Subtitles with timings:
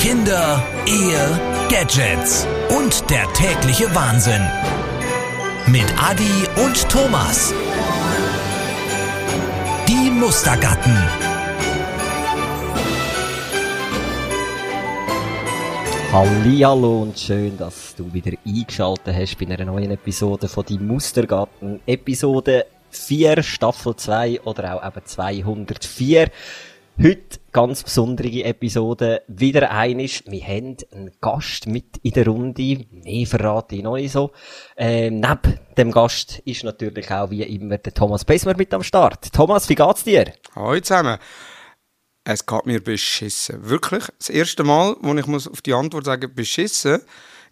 [0.00, 1.38] Kinder, Ehe,
[1.68, 4.40] Gadgets und der tägliche Wahnsinn.
[5.66, 7.52] Mit Adi und Thomas.
[9.86, 10.96] Die Mustergatten.
[16.10, 21.80] Hallihallo und schön, dass du wieder eingeschaltet hast bei einer neuen Episode von Die Mustergarten.
[21.84, 26.30] Episode 4, Staffel 2 oder auch eben 204.
[26.98, 29.22] Heute ganz besondere Episode.
[29.26, 30.22] Wieder einisch.
[30.26, 32.86] Wir haben einen Gast mit in der Runde.
[32.90, 34.32] Mehr verrate ich noch nicht so.
[34.76, 39.32] Ähm, neben dem Gast ist natürlich auch wie immer der Thomas Besmer mit am Start.
[39.32, 40.32] Thomas, wie geht's dir?
[40.54, 41.18] Hallo zusammen.
[42.24, 43.66] Es geht mir beschissen.
[43.68, 44.04] Wirklich.
[44.18, 47.00] Das erste Mal, wo ich muss auf die Antwort sagen beschissen.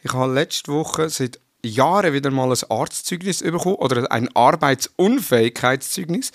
[0.02, 6.32] Ich habe letzte Woche seit Jahren wieder mal ein Arztzeugnis bekommen oder ein Arbeitsunfähigkeitszeugnis.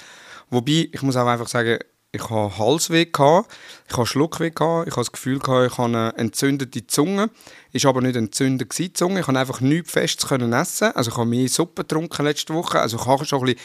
[0.49, 1.79] Wobei, ich muss auch einfach sagen,
[2.13, 3.51] ich habe Halsweh gehabt,
[3.89, 7.31] ich habe Schluckweh gehabt, ich habe das Gefühl gehabt, ich habe eine entzündete Zunge.
[7.71, 9.19] Ist aber nicht entzündet gewesen, die Zunge.
[9.19, 10.91] Ich konnte einfach nichts Festes können essen.
[10.93, 12.79] Also ich habe mehr Suppe getrunken letzte Woche.
[12.79, 13.61] Also ich habe schon ein bisschen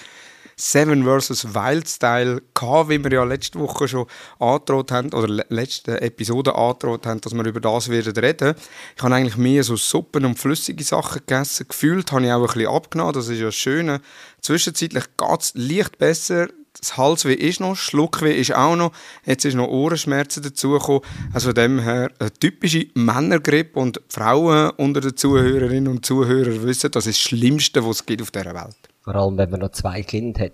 [0.56, 1.54] Seven vs.
[1.54, 4.06] Wild Style gehabt, wie wir ja letzte Woche schon
[4.38, 8.54] angedroht haben, oder letzte Episode angedroht haben, dass wir über das werden reden.
[8.96, 11.66] Ich habe eigentlich mehr so Suppen und flüssige Sachen gegessen.
[11.68, 14.00] Gefühlt habe ich auch ein bisschen abgenommen, das ist ja schön.
[14.40, 16.48] Zwischenzeitlich geht es leicht besser
[16.80, 18.92] das Halsweh ist noch, Schluckweh ist auch noch,
[19.24, 21.02] jetzt ist noch Ohrenschmerzen dazugekommen.
[21.32, 26.90] Also von dem her eine typische Männergrippe und Frauen unter den Zuhörerinnen und Zuhörern wissen,
[26.90, 28.76] das ist das Schlimmste, was es gibt auf dieser Welt.
[29.02, 30.52] Vor allem, wenn man noch zwei Kinder hat.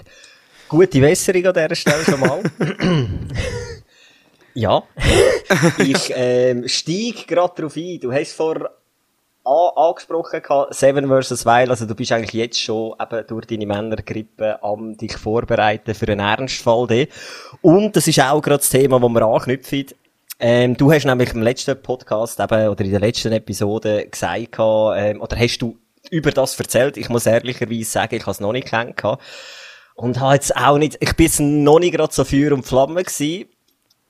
[0.68, 2.42] Gute Wässerung an dieser Stelle schon mal.
[4.54, 4.82] ja.
[5.78, 8.00] ich ähm, steige gerade darauf ein.
[8.00, 8.70] Du hast vor
[9.44, 11.44] angesprochen gehabt, Seven vs.
[11.44, 16.08] Wild, also du bist eigentlich jetzt schon eben durch deine Männergrippe am dich vorbereiten für
[16.08, 16.86] einen Ernstfall.
[16.86, 17.08] De.
[17.60, 19.86] Und das ist auch gerade das Thema, wo wir anknüpfen.
[20.40, 24.98] Ähm, du hast nämlich im letzten Podcast eben, oder in der letzten Episode gesagt, gehabt,
[24.98, 25.78] ähm, oder hast du
[26.10, 26.96] über das erzählt?
[26.96, 29.20] Ich muss ehrlicherweise sagen, ich habe es noch nicht kennengelernt.
[29.94, 33.48] Und habe jetzt auch nicht, ich bin noch nicht gerade so Feuer und Flamme gewesen.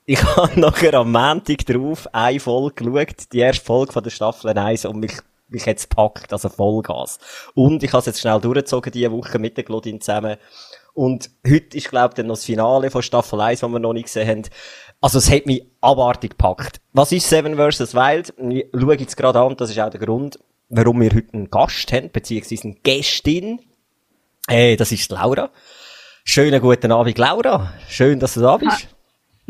[0.07, 4.55] Ich habe nachher am Montag drauf eine Folge geschaut, die erste Folge von der Staffel
[4.55, 5.13] 1 und mich,
[5.47, 7.17] mich jetzt packt, also Vollgas.
[7.55, 10.37] Und ich habe es jetzt schnell durchgezogen, diese Woche mit der Glodin zusammen.
[10.93, 13.93] Und heute ist, glaube ich, dann noch das Finale von Staffel 1, das wir noch
[13.93, 14.43] nicht gesehen haben.
[15.01, 16.79] Also es hat mich abartig gepackt.
[16.93, 17.95] Was ist Seven vs.
[17.95, 18.33] Wild?
[18.49, 20.39] Ich schaue jetzt gerade an, das ist auch der Grund,
[20.69, 23.59] warum wir heute einen Gast haben, beziehungsweise eine Gästin.
[24.47, 25.49] Äh, das ist Laura.
[26.23, 27.73] Schönen guten Abend, Laura.
[27.89, 28.94] Schön, dass du da bist.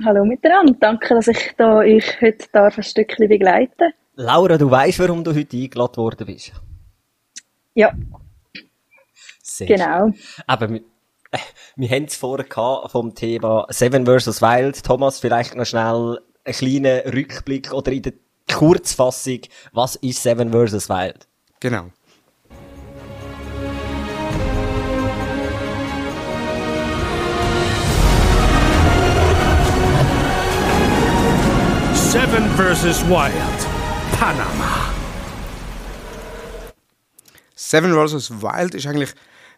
[0.03, 0.75] Hallo miteinander.
[0.79, 5.35] Danke, dass ich da euch heute darf ein Stückchen begleiten Laura, du weißt, warum du
[5.35, 6.53] heute eingeladen worden bist?
[7.73, 7.93] Ja.
[9.41, 10.11] Sehr genau.
[10.11, 10.43] Schön.
[10.47, 10.81] Aber wir,
[11.31, 11.37] äh,
[11.75, 12.45] wir haben es vorher
[12.87, 14.41] vom Thema Seven vs.
[14.41, 14.83] Wild.
[14.83, 18.13] Thomas, vielleicht noch schnell einen kleinen Rückblick oder in der
[18.51, 19.41] Kurzfassung.
[19.73, 20.87] Was ist Seven vs.
[20.89, 21.27] Wild?
[21.59, 21.91] Genau.
[32.35, 33.05] Seven vs.
[33.07, 34.93] Wild, Panama.
[37.55, 38.29] Seven vs.
[38.41, 39.13] Wild ist eigentlich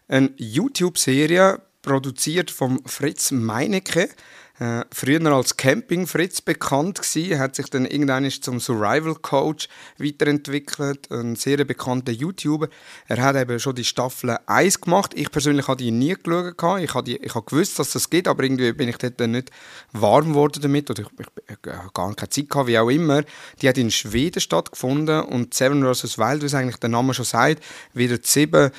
[0.06, 4.08] eine YouTube-Serie, produziert von Fritz Meinecke.
[4.58, 11.10] Äh, früher als Camping Fritz bekannt gsi, hat sich dann irgendwann zum Survival Coach weiterentwickelt,
[11.12, 12.68] ein sehr bekannter YouTuber.
[13.06, 15.12] Er hat eben schon die Staffel 1 gemacht.
[15.14, 18.26] Ich persönlich habe die nie geschaut, ich habe, die, ich habe gewusst, dass das geht,
[18.26, 19.52] aber irgendwie bin ich dort nicht
[19.92, 23.22] warm geworden damit oder ich, ich, ich, ich gar keine Zeit gehabt, wie auch immer.
[23.62, 26.18] Die hat in Schweden stattgefunden und Seven vs.
[26.18, 27.62] Wild, wie es eigentlich der Name schon sagt,
[27.94, 28.72] wieder sieben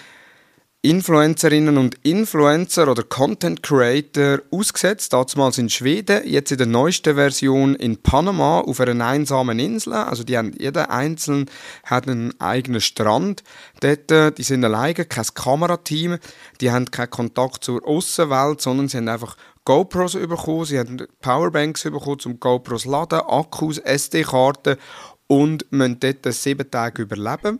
[0.81, 7.75] Influencerinnen und Influencer oder Content Creator ausgesetzt, damals in Schweden, jetzt in der neuesten Version
[7.75, 9.91] in Panama auf einer einsamen Insel.
[9.91, 11.47] Also die haben, jeder Einzelne
[11.83, 13.43] hat einen eigenen Strand
[13.81, 16.17] dort, die sind alleine, kein Kamerateam,
[16.61, 19.35] die haben keinen Kontakt zur Außenwelt, sondern sie haben einfach
[19.65, 24.77] GoPros bekommen, sie haben Powerbanks bekommen zum GoPros laden, Akkus, SD-Karten
[25.27, 27.59] und müssen dort sieben Tage überleben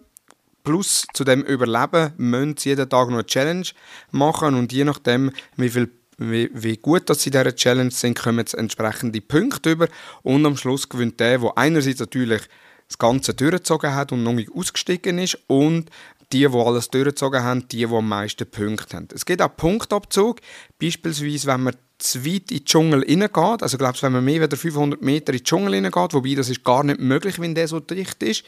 [0.63, 3.67] Plus zu dem Überleben müssen sie jeden Tag noch eine Challenge
[4.11, 8.39] machen und je nachdem, wie viel wie, wie gut dass sie dieser Challenge sind, kommen
[8.39, 9.87] jetzt entsprechende Punkte über
[10.21, 12.41] und am Schluss gewinnt der, der einerseits natürlich
[12.87, 15.89] das Ganze durchgezogen hat und noch nicht ausgestiegen ist und
[16.31, 19.07] die, die alles durchgezogen haben, die, die am meisten Punkte haben.
[19.13, 20.39] Es gibt auch Punktabzug,
[20.79, 24.59] beispielsweise wenn man zu weit in den Dschungel reingeht, also glaubst wenn man mehr als
[24.59, 27.79] 500 Meter in den Dschungel reingeht, wobei das ist gar nicht möglich, wenn der so
[27.79, 28.43] dicht ist,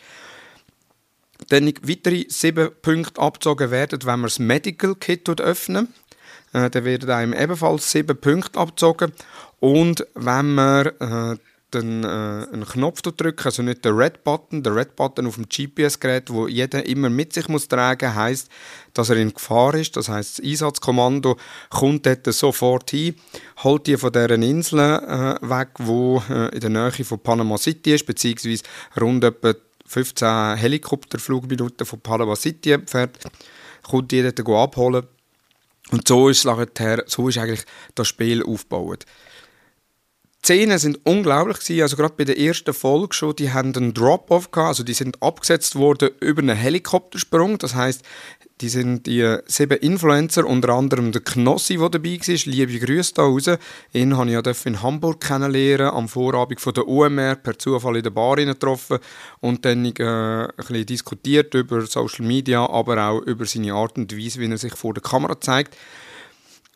[1.50, 5.88] dann weitere sieben Punkte abgezogen werden, wenn man das Medical Kit öffnet.
[6.54, 9.14] Äh, dann werden einem ebenfalls sieben Punkte abgezogen.
[9.60, 11.36] Und wenn man äh,
[11.76, 12.08] einen, äh,
[12.52, 14.64] einen Knopf drücken, also nicht den Red Button.
[14.64, 18.50] Der Red Button auf dem GPS-Gerät, wo jeder immer mit sich muss tragen, heißt,
[18.94, 19.96] dass er in Gefahr ist.
[19.98, 21.38] Das heißt, das Einsatzkommando
[21.70, 23.16] kommt dort sofort hin,
[23.64, 27.94] holt die von deren Insel äh, weg, wo äh, in der Nähe von Panama City
[27.94, 28.64] ist, beziehungsweise
[29.00, 29.54] rund etwa
[29.92, 33.20] 15 Helikopterflugminuten von Panama City entfernt,
[33.84, 35.06] kommt dort abholen.
[35.92, 37.66] Und so ist, nachher, so ist eigentlich
[37.96, 39.06] das Spiel aufgebaut.
[40.44, 41.84] Szenen sind unglaublich gewesen.
[41.84, 45.22] also gerade bei der ersten Folge schon, die haben einen Drop-off gehabt, also die sind
[45.22, 48.04] abgesetzt worden über einen Helikoptersprung, das heißt,
[48.62, 52.38] die sind die sieben Influencer, unter anderem der Knossi, der dabei war.
[52.46, 53.50] Liebe Grüße da raus.
[53.94, 58.04] Ihn habe ich ja in Hamburg kennenlernen, am Vorabend von der UMR, per Zufall in
[58.04, 59.00] der Bar getroffen
[59.40, 64.16] und dann äh, ein bisschen diskutiert über Social Media, aber auch über seine Art und
[64.16, 65.76] Weise, wie er sich vor der Kamera zeigt.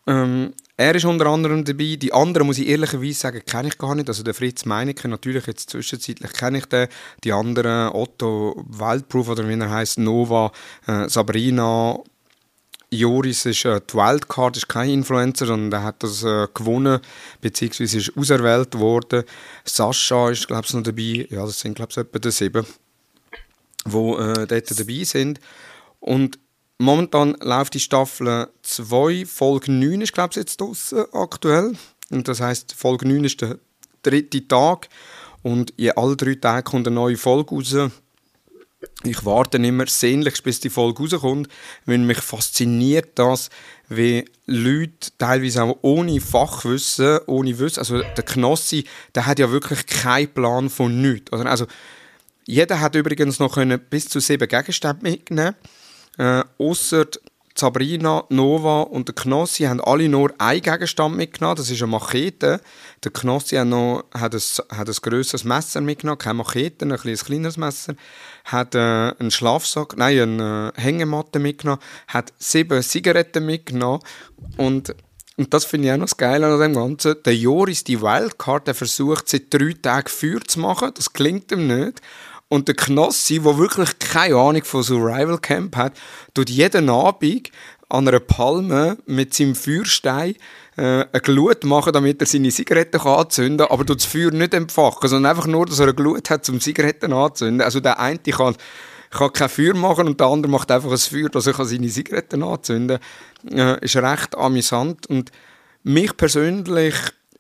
[0.07, 1.95] Ähm, er ist unter anderem dabei.
[1.95, 4.09] Die anderen, muss ich ehrlicherweise sagen, kenne ich gar nicht.
[4.09, 6.87] Also der Fritz Meinecke, natürlich jetzt zwischenzeitlich kenne ich den.
[7.23, 10.51] Die anderen, Otto Wildproof oder wie er heißt, Nova,
[10.85, 11.97] äh, Sabrina,
[12.91, 16.99] Joris ist äh, die Wildcard, ist kein Influencer, sondern er hat das äh, gewonnen,
[17.41, 19.23] beziehungsweise ist auserwählt worden.
[19.63, 21.27] Sascha ist, glaube ich, noch dabei.
[21.29, 22.65] Ja, das sind, glaube ich, etwa die sieben,
[23.85, 25.39] die äh, dort dabei sind.
[25.99, 26.37] Und
[26.77, 31.73] Momentan läuft die Staffel 2, Folge 9 ist glaube ich jetzt draussen, aktuell.
[32.09, 33.59] Und das heißt Folge 9 ist der
[34.03, 34.89] dritte Tag
[35.41, 37.91] und in alle drei Tagen kommt eine neue Folge raus.
[39.03, 41.47] Ich warte immer sehnlichst, bis die Folge rauskommt,
[41.85, 43.49] weil mich fasziniert das,
[43.87, 48.83] wie Leute teilweise auch ohne Fachwissen, ohne Wissen, also der Knossi,
[49.15, 51.31] der hat ja wirklich keinen Plan von nichts.
[51.31, 51.67] Also
[52.45, 53.57] jeder hat übrigens noch
[53.89, 55.55] bis zu sieben Gegenstände mitnehmen
[56.17, 57.05] äh, Außer
[57.57, 62.59] Sabrina, Nova und der Knossi haben alle nur einen Gegenstand mitgenommen, das ist eine Machete.
[63.01, 64.41] Der Knossi hat, noch, hat, ein,
[64.77, 67.95] hat ein grösseres Messer mitgenommen, keine Machete, ein, ein kleineres Messer.
[68.43, 74.01] Hat äh, einen Schlafsack, nein, eine äh, Hängematte mitgenommen, hat sieben Zigaretten mitgenommen
[74.57, 74.93] und
[75.37, 77.21] und das finde ich auch noch das Geile an dem Ganzen.
[77.25, 80.91] Der Joris, die Wildcard, der versucht seit drei Tagen Feuer zu machen.
[80.95, 82.01] Das klingt ihm nicht.
[82.47, 85.93] Und der Knossi, der wirklich keine Ahnung von Survival Camp hat,
[86.33, 87.49] tut jeden Abend
[87.89, 90.35] an einer Palme mit seinem Feuerstein
[90.75, 94.53] äh, eine Glut machen, damit er seine Zigaretten anzünden kann, aber tut das Feuer nicht
[94.53, 97.61] entfachen, sondern einfach nur, dass er eine Glut hat, um Zigaretten anzünden.
[97.61, 98.55] Also der eine kann,
[99.11, 102.43] kann kein Feuer machen und der andere macht einfach ein Feuer, dass er seine Zigaretten
[102.43, 102.99] anzünden
[103.47, 103.57] kann.
[103.57, 105.31] Äh, ist recht amüsant und
[105.83, 106.95] mich persönlich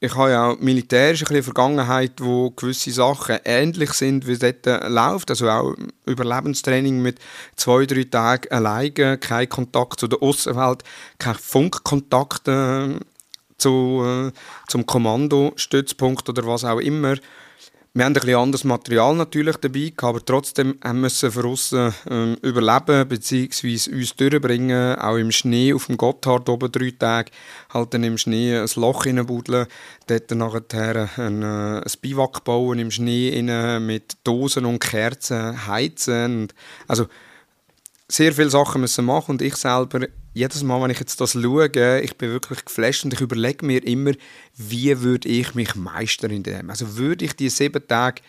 [0.05, 5.29] ich habe ja auch militärische Vergangenheit, wo gewisse Sachen ähnlich sind, wie dort äh, läuft.
[5.29, 5.73] Also auch
[6.05, 7.19] Überlebenstraining mit
[7.55, 10.83] zwei, drei Tagen alleine, kein Kontakt zu der Außenwelt,
[11.17, 12.99] kein Funkkontakt äh,
[13.57, 14.31] zu, äh,
[14.67, 17.15] zum Kommandostützpunkt oder was auch immer.
[17.97, 23.07] Wir haben ein bisschen anderes Material natürlich dabei, aber trotzdem müssen wir aussen äh, überleben
[23.07, 23.89] bzw.
[23.89, 27.31] uns durchbringen, auch im Schnee auf dem Gotthard oben drei Tage,
[27.73, 29.67] halt dann im Schnee ein Loch reinbuddeln,
[30.07, 36.41] dort nachher ein, äh, ein Biwak bauen im Schnee rein, mit Dosen und Kerzen heizen.
[36.41, 36.55] Und,
[36.89, 37.07] also
[38.09, 42.01] sehr viele Sachen müssen machen und ich selber, jedes Mal, wenn ich jetzt das schaue,
[42.01, 44.11] ich bin wirklich geflasht und ich überlege mir immer,
[44.55, 46.69] wie würde ich mich meistern in dem.
[46.69, 48.21] Also würde ich die sieben Tage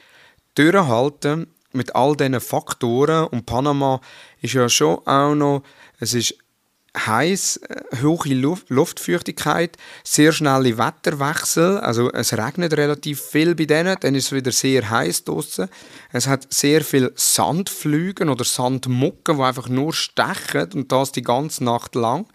[0.54, 4.00] durchhalten mit all diesen Faktoren und Panama
[4.40, 5.64] ist ja schon auch noch,
[5.98, 6.38] es ist
[6.96, 13.96] heiß, äh, hohe Luft, Luftfeuchtigkeit, sehr schnelle Wetterwechsel, also es regnet relativ viel bei denen,
[14.00, 15.68] dann ist es wieder sehr heiß draußen.
[16.12, 21.64] Es hat sehr viel Sandflüge oder Sandmucken, die einfach nur stechen und das die ganze
[21.64, 22.26] Nacht lang.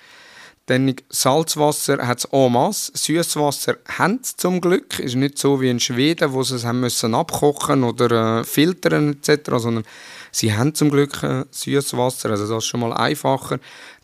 [0.67, 2.91] Dann Salzwasser hat es en masse.
[2.95, 4.99] Süßwasser haben sie zum Glück.
[4.99, 9.17] Ist nicht so wie in Schweden, wo sie es haben müssen abkochen oder äh, filtern
[9.21, 9.83] etc., sondern
[10.31, 12.29] sie haben zum Glück äh, Süßwasser.
[12.29, 13.59] Also das ist schon mal einfacher.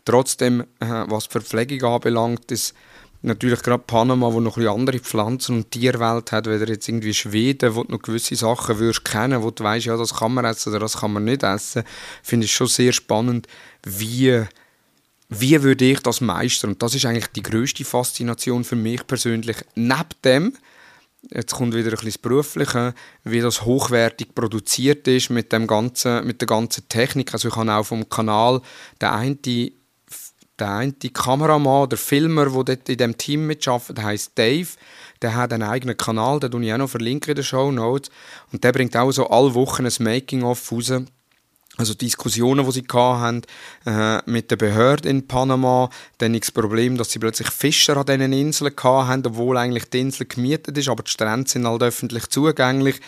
[0.08, 2.72] Trotzdem, äh, was Verpflegung anbelangt, ist
[3.20, 7.74] natürlich gerade Panama, wo noch ein andere Pflanzen- und Tierwelt hat, weder jetzt irgendwie Schweden,
[7.74, 10.70] wo du noch gewisse Sachen würdest kennen, wo du weißt, ja, das kann man essen
[10.70, 11.82] oder das kann man nicht essen,
[12.22, 13.48] finde ich schon sehr spannend,
[13.84, 14.46] wie
[15.28, 16.70] wie würde ich das meistern?
[16.70, 19.58] Und das ist eigentlich die größte Faszination für mich persönlich.
[19.74, 20.54] Neben dem,
[21.30, 26.26] jetzt kommt wieder ein bisschen das Berufliche, wie das hochwertig produziert ist mit, dem ganzen,
[26.26, 27.34] mit der ganzen Technik.
[27.34, 28.62] Also ich habe auch vom Kanal
[29.02, 29.42] den einen
[30.58, 34.68] der eine Kameramann der Filmer, der dort in diesem Team mitarbeitet, heisst Dave.
[35.22, 38.10] Der hat einen eigenen Kanal, den verlinke ich auch noch in den Show Notes.
[38.52, 40.92] Und der bringt auch so alle Wochen ein Making-of raus
[41.78, 43.42] also Diskussionen, die sie hatten,
[43.86, 48.32] äh, mit der Behörde in Panama, dann das Problem, dass sie plötzlich Fischer an diesen
[48.32, 53.00] Inseln hatten, obwohl eigentlich die Insel gemietet ist, aber die Strände sind halt öffentlich zugänglich,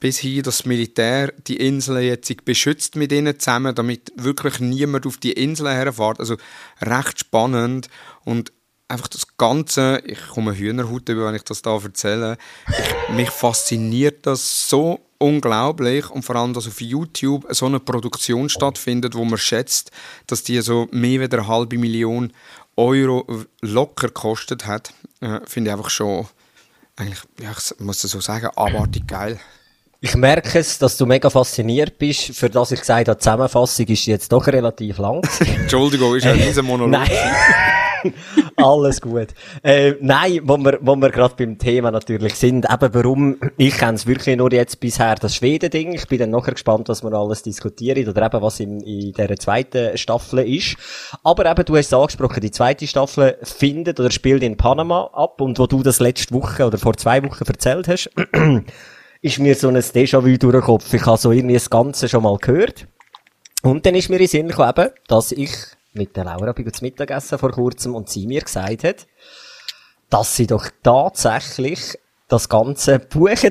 [0.00, 5.06] bis hin, dass das Militär die Inseln jetzt beschützt mit ihnen zusammen, damit wirklich niemand
[5.06, 6.18] auf die Inseln herfährt.
[6.18, 6.36] Also
[6.82, 7.88] recht spannend.
[8.24, 8.52] Und
[8.88, 14.26] einfach das Ganze, ich komme Hühnerhaut über, wenn ich das da erzähle, ich, mich fasziniert
[14.26, 19.38] das so unglaublich und vor allem, dass auf YouTube so eine Produktion stattfindet, wo man
[19.38, 19.90] schätzt,
[20.26, 22.32] dass die so mehr als eine halbe Million
[22.76, 23.26] Euro
[23.62, 26.26] locker gekostet hat, äh, finde ich einfach schon,
[26.96, 29.38] eigentlich, ja, ich muss das so sagen, abartig geil.
[30.00, 32.34] Ich merke es, dass du mega fasziniert bist.
[32.34, 35.22] Für das ich gesagt habe, die Zusammenfassung ist jetzt doch relativ lang.
[35.40, 36.90] Entschuldigung, ist ein riesen Monolog.
[36.90, 37.10] Nein.
[38.56, 39.28] Alles gut.
[39.62, 43.94] Äh, nein, wo wir, wo wir gerade beim Thema natürlich sind, eben warum, ich kenne
[43.94, 45.92] es wirklich nur jetzt bisher, das Schweden-Ding.
[45.92, 49.36] Ich bin dann nachher gespannt, was wir alles diskutieren oder eben was in, in dieser
[49.36, 50.76] zweiten Staffel ist.
[51.22, 55.40] Aber eben, du hast es angesprochen, die zweite Staffel findet oder spielt in Panama ab
[55.40, 58.10] und wo du das letzte Woche oder vor zwei Wochen erzählt hast,
[59.22, 60.92] ist mir so ein Déjà-vu durch den Kopf.
[60.92, 62.86] Ich habe so irgendwie das Ganze schon mal gehört.
[63.62, 65.50] Und dann ist mir in Sinn gekommen, dass ich
[65.96, 69.06] mit der Laura bei zum Mittagessen vor kurzem und sie mir gesagt hat,
[70.10, 71.98] dass sie doch tatsächlich
[72.28, 73.50] das ganze buchen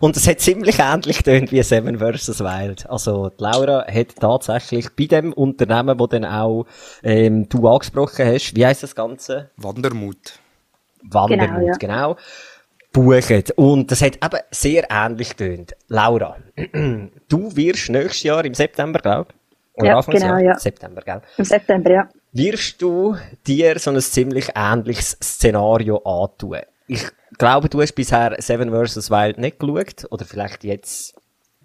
[0.00, 2.40] Und es hat ziemlich ähnlich getönt wie Seven vs.
[2.40, 2.88] Wild.
[2.88, 6.66] Also, die Laura hat tatsächlich bei dem Unternehmen, wo dann auch,
[7.02, 9.50] ähm, du angesprochen hast, wie heisst das Ganze?
[9.56, 10.38] Wandermut.
[11.02, 11.66] Wandermut, genau.
[11.66, 11.76] Ja.
[11.78, 12.16] genau
[12.92, 13.44] buchen.
[13.56, 15.74] Und das hat eben sehr ähnlich getönt.
[15.88, 16.36] Laura,
[17.28, 19.32] du wirst nächstes Jahr im September, glaube
[19.80, 20.58] oder ja, genau, ja.
[20.58, 21.20] September, gell?
[21.36, 22.08] Im September, ja.
[22.32, 26.60] Wirst du dir so ein ziemlich ähnliches Szenario antun?
[26.86, 27.06] Ich
[27.38, 29.10] glaube, du hast bisher Seven vs.
[29.10, 31.14] Wild nicht geschaut, oder vielleicht jetzt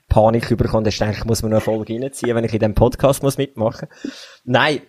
[0.07, 2.75] Panik überkommen, hast denke ich, muss man noch eine Folge reinziehen, wenn ich in diesem
[2.75, 3.87] Podcast muss mitmachen
[4.43, 4.81] Nein.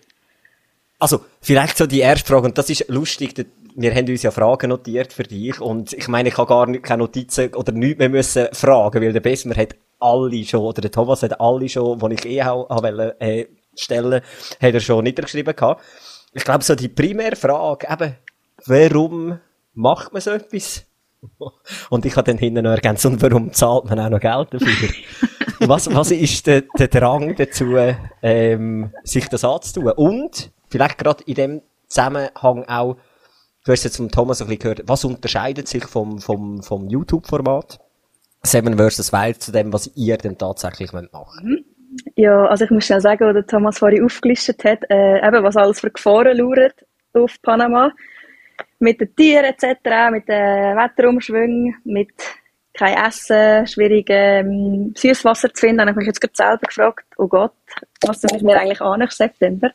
[0.98, 3.34] Also, vielleicht so die erste Frage, und das ist lustig,
[3.74, 6.82] wir haben uns ja Fragen notiert für dich, und ich meine, ich habe gar nicht,
[6.82, 10.90] keine Notizen oder nichts mehr müssen fragen, weil der Besser hat alle schon, oder der
[10.90, 14.20] Thomas hat alle schon, die ich eh auch wollte, äh, stellen,
[14.60, 15.82] hat er schon niedergeschrieben gehabt.
[16.32, 18.16] Ich glaube, so die primäre Frage, eben,
[18.66, 19.38] warum
[19.74, 20.84] macht man so etwas?
[21.90, 24.88] Und ich habe dann hinten noch ergänzt, und warum zahlt man auch noch Geld dafür?
[25.68, 27.76] was, was ist der, der Drang dazu,
[28.22, 29.92] ähm, sich das anzutun?
[29.92, 32.96] Und, vielleicht gerade in dem Zusammenhang auch,
[33.64, 37.80] du hast jetzt von Thomas ein bisschen gehört, was unterscheidet sich vom, vom, vom YouTube-Format?
[38.42, 39.12] Seven vs.
[39.12, 41.44] Wild zu dem, was ihr denn tatsächlich machen wollt?
[41.44, 41.64] Mhm.
[42.16, 45.80] Ja, also ich muss schnell sagen, was Thomas vorhin aufgelistet hat, äh, eben was alles
[45.80, 46.74] für Gefahren lauert
[47.12, 47.92] auf Panama.
[48.78, 52.10] Mit den Tieren etc., mit den Wetterumschwüngen, mit
[52.74, 57.26] kein Essen, schwierig ähm, Süßwasser zu finden, habe ich mich jetzt gerade selber gefragt, oh
[57.26, 57.52] Gott,
[58.02, 59.70] was ich mir eigentlich an nach September?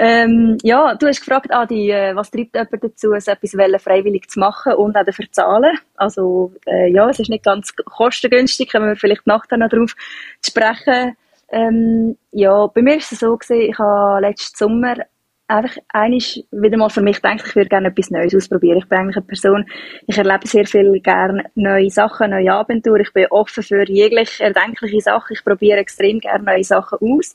[0.00, 4.38] Ähm, ja, du hast gefragt, Adi, äh, was treibt jemand dazu, so etwas freiwillig zu
[4.38, 5.76] machen und auch dafür zu zahlen?
[5.96, 9.96] Also, äh, ja, es ist nicht ganz kostengünstig, kommen wir vielleicht nachher noch darauf
[10.40, 11.16] sprechen.
[11.50, 14.98] Ähm, ja, bei mir ist es so gewesen, ich habe letzten Sommer
[15.48, 18.78] einfach einiges wieder mal für mich gedacht, ich würde gerne etwas Neues ausprobieren.
[18.78, 19.66] Ich bin eigentlich eine Person,
[20.06, 23.00] ich erlebe sehr viel gerne neue Sachen, neue Abenteuer.
[23.00, 25.32] Ich bin offen für jegliche erdenkliche Sachen.
[25.32, 27.34] Ich probiere extrem gerne neue Sachen aus.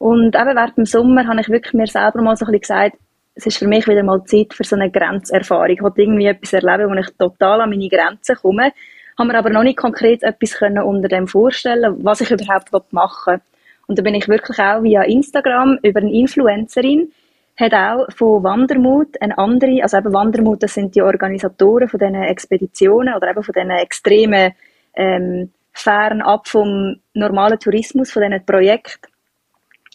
[0.00, 2.96] Und eben während dem Sommer habe ich wirklich mir selber mal so ein bisschen gesagt,
[3.34, 5.68] es ist für mich wieder mal Zeit für so eine Grenzerfahrung.
[5.68, 8.72] Ich wollte irgendwie etwas erleben, wo ich total an meine Grenzen komme.
[9.18, 13.34] Habe mir aber noch nicht konkret etwas können unter dem vorstellen, was ich überhaupt machen
[13.34, 13.40] will.
[13.88, 17.12] Und da bin ich wirklich auch via Instagram über eine Influencerin,
[17.58, 22.14] hat auch von Wandermut eine andere, also eben Wandermut, das sind die Organisatoren von diesen
[22.14, 24.52] Expeditionen oder eben von diesen extremen,
[24.94, 29.09] ähm, fernab vom normalen Tourismus, von diesen Projekten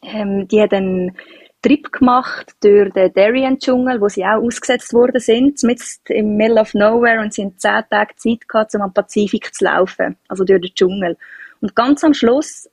[0.06, 1.16] ähm, die hat einen
[1.62, 6.76] Trip gemacht durch den Darien-Dschungel, wo sie auch ausgesetzt worden sind, mit im Middle of
[6.76, 10.62] Nowhere und sie haben zehn Tage Zeit gehabt, um am Pazifik zu laufen, also durch
[10.62, 11.18] den Dschungel.
[11.62, 12.70] Und ganz am Schluss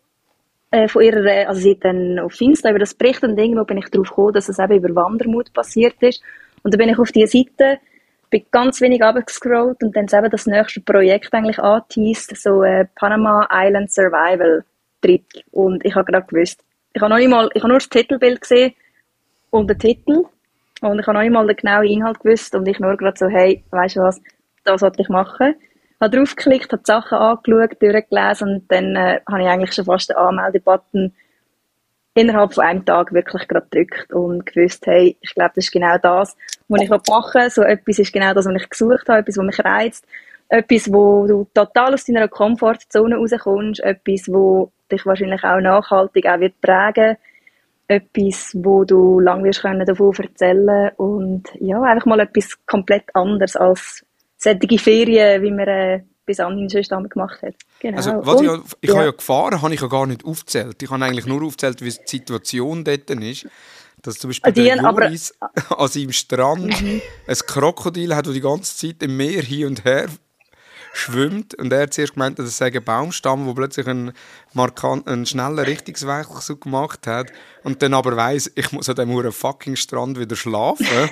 [0.70, 3.78] äh, von ihrer, also sie hat dann auf Insta über das berichtet und irgendwo bin
[3.78, 6.22] ich darauf gekommen, dass es eben über Wandermut passiert ist.
[6.62, 7.78] Und dann bin ich auf diese Seite,
[8.28, 13.48] bin ganz wenig abgescrollt und dann eben das nächste Projekt eigentlich angeteased, so äh, Panama
[13.50, 14.64] Island Survival
[15.00, 15.24] Trip.
[15.50, 16.62] Und ich habe gerade gewusst,
[16.94, 18.74] ich habe noch nicht ich habe nur das Titelbild gesehen
[19.50, 20.24] und den Titel
[20.82, 23.64] und ich habe noch nicht den genauen Inhalt gewusst und ich nur gerade so, hey,
[23.70, 24.20] weißt du was,
[24.64, 25.54] das sollte ich machen.
[25.58, 29.84] Ich habe draufgeklickt, habe die Sachen angeschaut, durchgelesen und dann äh, habe ich eigentlich schon
[29.84, 31.14] fast den Anmeldebutton
[32.14, 35.96] innerhalb von einem Tag wirklich gerade gedrückt und gewusst, hey, ich glaube, das ist genau
[35.98, 36.36] das,
[36.68, 37.50] was ich machen will.
[37.50, 40.06] So etwas ist genau das, was ich gesucht habe, etwas, was mich reizt,
[40.48, 46.40] etwas, wo du total aus deiner Komfortzone rauskommst, etwas, wo dich wahrscheinlich auch nachhaltig auch
[46.40, 47.16] wird prägen.
[47.88, 53.56] Etwas, wo du lange wirst können davon erzählen und ja, einfach mal etwas komplett anderes
[53.56, 54.04] als
[54.38, 57.54] solche Ferien, wie man äh, bis anhin schon gemacht hat.
[57.80, 57.96] Genau.
[57.96, 58.96] Also, was und, ich, ich ja.
[58.96, 60.82] habe ja gefahren, habe ich ja gar nicht aufgezählt.
[60.82, 63.46] Ich habe eigentlich nur aufgezählt, wie die Situation dort ist.
[64.00, 67.00] Dass zum Beispiel die, der Joris aber, an seinem Strand mhm.
[67.26, 70.08] ein Krokodil hat, das die ganze Zeit im Meer hin und her
[70.92, 71.54] schwimmt.
[71.54, 74.12] Und er hat zuerst gemeint, dass es ein Baumstamm, der plötzlich einen,
[74.52, 77.32] markant, einen schnellen Richtungswechsel gemacht hat.
[77.64, 80.86] Und dann aber weiss, ich muss an diesem fucking Strand wieder schlafen.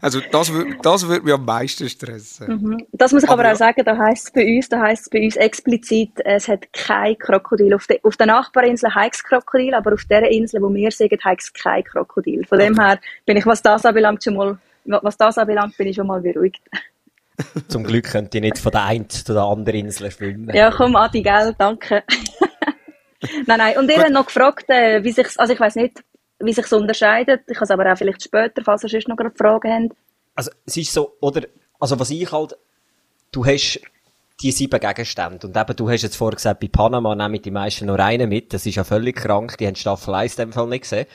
[0.00, 0.52] also das,
[0.82, 2.48] das würde mich am meisten stressen.
[2.48, 2.86] Mhm.
[2.92, 5.10] Das muss ich aber, aber auch sagen, da heisst es bei uns, da heisst es
[5.10, 7.72] bei uns explizit, es hat kein Krokodil.
[7.74, 11.12] Auf, de, auf der Nachbarinsel heißt es Krokodil, aber auf der Insel, wo wir sind,
[11.24, 12.44] heißt es kein Krokodil.
[12.46, 12.68] Von okay.
[12.68, 16.08] dem her bin ich, was das anbelangt, schon mal, was das anbelangt, bin ich schon
[16.08, 16.60] mal beruhigt.
[17.68, 20.54] Zum Glück könnt ihr nicht von der einen zu der anderen Insel schwimmen.
[20.54, 22.02] Ja, komm, Adi, gell, danke.
[23.46, 23.78] nein, nein.
[23.78, 26.02] Und ihr habt noch gefragt, äh, wie sich, also ich weiß nicht,
[26.38, 27.42] wie sich unterscheidet.
[27.46, 29.96] Ich kann es aber auch vielleicht später, falls ihr sonst noch gerade Fragen habt.
[30.34, 31.42] Also, es ist so, oder,
[31.78, 32.56] also was ich halt,
[33.30, 33.80] du hast
[34.42, 35.46] die sieben Gegenstände.
[35.46, 38.52] Und eben, du hast jetzt vorher gesagt, bei Panama nehmen die meisten nur einen mit.
[38.52, 39.56] Das ist ja völlig krank.
[39.58, 41.06] Die haben Staffel 1 in dem Fall nicht gesehen.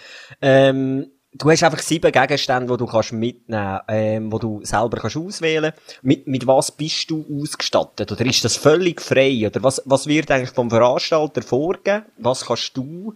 [0.41, 5.17] Ähm, du hast einfach sieben Gegenstände, die du kannst mitnehmen, ähm, wo du selber kannst
[5.17, 5.73] auswählen.
[6.01, 8.11] Mit, mit was bist du ausgestattet?
[8.11, 9.47] Oder ist das völlig frei?
[9.47, 12.05] Oder was, was wird eigentlich vom Veranstalter vorgegeben?
[12.17, 13.15] Was kannst du,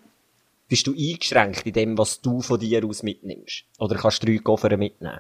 [0.68, 3.66] bist du eingeschränkt in dem, was du von dir aus mitnimmst?
[3.80, 5.20] Oder kannst du drei Koffer mitnehmen?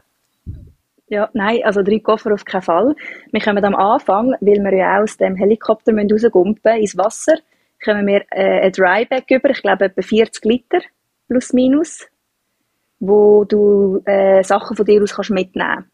[1.07, 2.95] Ja, nein, also drei Koffer auf keinen Fall.
[3.31, 7.33] Wir kommen am Anfang, weil wir ja aus dem Helikopter rausgumpen ins Wasser,
[7.83, 10.79] kommen wir äh, ein Dryback über, ich glaube etwa 40 Liter,
[11.27, 12.07] plus minus
[13.01, 15.85] wo du äh, Sachen von dir aus kannst mitnehmen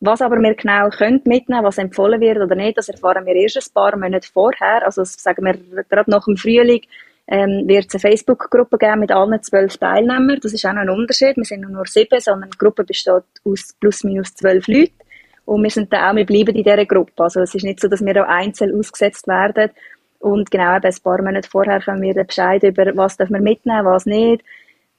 [0.00, 3.58] Was aber wir genau können mitnehmen, was empfohlen wird oder nicht, das erfahren wir erst
[3.58, 4.84] ein paar Monate vorher.
[4.84, 6.80] Also sagen wir gerade nach dem Frühling
[7.28, 10.40] ähm, wird es eine Facebook-Gruppe geben mit allen zwölf Teilnehmern.
[10.42, 11.36] Das ist auch noch ein Unterschied.
[11.36, 14.94] Wir sind nur sieben, sondern die Gruppe besteht aus plus minus zwölf Leuten.
[15.44, 17.12] Und wir sind dann auch, wir bleiben in dieser Gruppe.
[17.18, 19.70] Also es ist nicht so, dass wir auch einzeln ausgesetzt werden.
[20.18, 23.42] Und genau eben ein paar Monate vorher können wir den Bescheid über, was dürfen wir
[23.42, 24.42] mitnehmen, was nicht.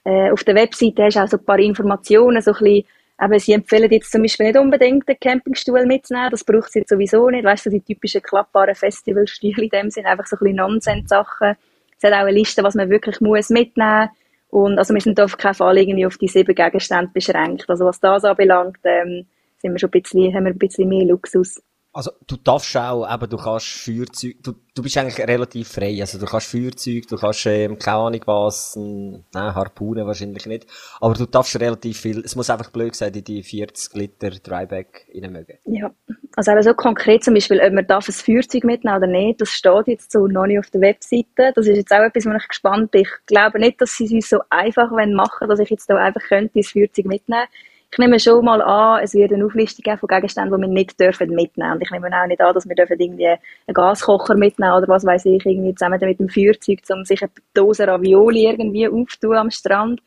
[0.04, 2.86] Äh, auf der Webseite hast du auch so ein paar Informationen, so ein bisschen,
[3.18, 7.30] aber sie empfehlen jetzt zum Beispiel nicht unbedingt den Campingstuhl mitzunehmen, das braucht sie sowieso
[7.30, 11.56] nicht, weißt du, die typischen klappbaren Festivalstühle in dem sind einfach so ein bisschen Nonsens-Sachen.
[11.98, 14.10] Es hat auch eine Liste, was man wirklich muss mitnehmen
[14.50, 17.66] und also wir sind auf keinen Fall irgendwie auf die sieben Gegenstände beschränkt.
[17.70, 19.26] Also was das anbelangt, ähm,
[19.58, 21.62] sind wir schon ein bisschen, haben wir ein bisschen mehr Luxus.
[21.96, 25.96] Also, du darfst auch, eben, du kannst Feuerzeug, du, du bist eigentlich relativ frei.
[26.02, 30.66] Also, du kannst Feuerzeug, du kannst, ähm, keine Ahnung was, nein, Harpunen wahrscheinlich nicht.
[31.00, 35.08] Aber du darfst relativ viel, es muss einfach blöd sein, in die 40 Liter Dryback
[35.14, 35.60] mögen.
[35.66, 35.92] Ja.
[36.36, 39.50] Also, eben so konkret zum Beispiel, ob man darf ein Feuerzeug mitnehmen oder nicht, das
[39.50, 41.54] steht jetzt so noch nicht auf der Webseite.
[41.54, 43.02] Das ist jetzt auch etwas, wo ich gespannt bin.
[43.02, 45.98] Ich glaube nicht, dass sie es uns so einfach machen wollen, dass ich jetzt da
[45.98, 47.46] einfach könnte, das Feuerzeug mitnehmen
[47.94, 51.00] ich nehme schon mal an, es wird eine Auflistung geben von Gegenständen, die wir nicht
[51.00, 51.74] dürfen mitnehmen.
[51.74, 53.40] Und ich nehme auch nicht an, dass wir dürfen irgendwie einen
[53.74, 57.88] Gaskocher mitnehmen oder was weiß ich, irgendwie zusammen mit dem Feuerzeug, um sich eine Dose
[57.88, 60.02] Ravioli irgendwie aufzutun am Strand.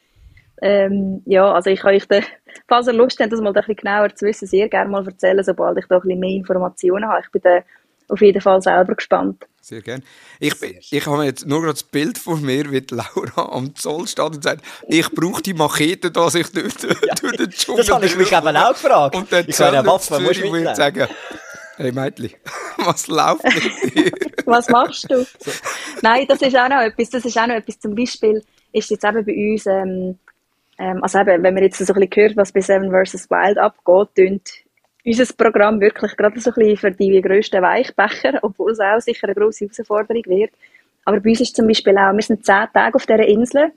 [0.61, 2.19] Ähm, ja, also ich kann euch, da,
[2.67, 5.45] falls ihr Lust habt, das mal ein bisschen genauer zu wissen, sehr gerne mal erzählen,
[5.45, 7.23] sobald ich da ein bisschen mehr Informationen habe.
[7.25, 7.61] Ich bin da
[8.09, 9.47] auf jeden Fall selber gespannt.
[9.61, 10.03] Sehr gerne.
[10.39, 10.55] Ich,
[10.93, 14.45] ich habe jetzt nur gerade das Bild von mir, wie Laura am Zoll steht und
[14.45, 17.85] sagt, ich brauche die Machete, dass ich durch, ja, durch den Dschungel...
[17.85, 19.17] Das habe ich mich eben auch gefragt.
[19.17, 21.09] Und dann ich eine Waffe, muss ich würde sagen,
[21.77, 22.31] hey Mädchen,
[22.79, 24.13] was läuft mit dir?
[24.47, 25.25] was machst du?
[25.25, 25.51] So.
[26.03, 28.43] Nein, das ist auch noch etwas, das ist auch noch etwas, zum Beispiel
[28.73, 30.19] ist jetzt eben bei uns, ähm,
[30.79, 33.29] ähm, also eben, wenn man jetzt so ein bisschen hört, was bei Seven vs.
[33.31, 34.65] Wild abgeht,
[35.07, 39.29] unser Programm wirklich gerade so ein bisschen für die grössten Weichbecher, obwohl es auch sicher
[39.29, 40.51] eine grosse Herausforderung wird.
[41.05, 43.71] Aber bei uns ist zum Beispiel auch, wir sind zehn Tage auf dieser Insel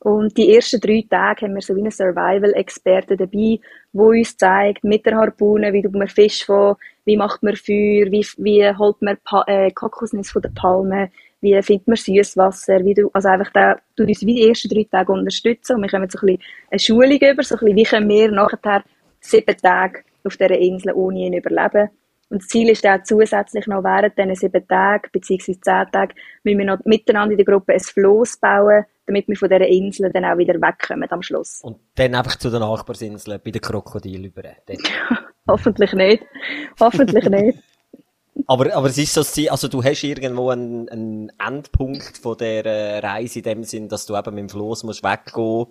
[0.00, 3.58] und die ersten drei Tage haben wir so wie einen Survival-Experten dabei,
[3.94, 8.10] wo uns zeigt, mit der Harpune, wie tut man Fisch von, wie macht man Feuer,
[8.10, 12.92] wie, wie holt man pa äh, Kokosnuss von der Palme, wie findet man Süßwasser, wie
[12.92, 16.10] du, also einfach da, du uns wie die ersten drei Tage unterstützen und wir kommen
[16.10, 18.84] so ein bisschen eine Schulung über, so ein bisschen, wie können wir nachher
[19.20, 21.90] sieben Tage auf dieser Insel ohne ihn überleben.
[22.30, 25.60] Und das Ziel ist auch zusätzlich noch während diesen sieben Tagen bzw.
[25.60, 29.48] zehn Tagen, müssen wir noch miteinander in der Gruppe ein Floß bauen, damit wir von
[29.48, 31.60] dieser Insel dann auch wieder wegkommen am Schluss.
[31.62, 34.42] Und dann einfach zu den Nachbarsinseln bei den Krokodilen über.
[35.48, 36.24] Hoffentlich nicht.
[36.80, 37.58] Hoffentlich nicht.
[38.46, 43.38] Aber, aber es ist so, also du hast irgendwo einen, einen Endpunkt von der Reise
[43.38, 45.66] in dem Sinn, dass du eben mit dem Floß musst weggehen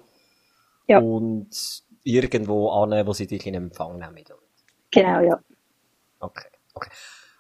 [0.88, 1.00] ja.
[1.00, 1.50] und
[2.04, 4.24] irgendwo an, wo sie dich in Empfang nehmen.
[4.94, 5.40] Genau, ja.
[6.20, 6.90] Okay, okay.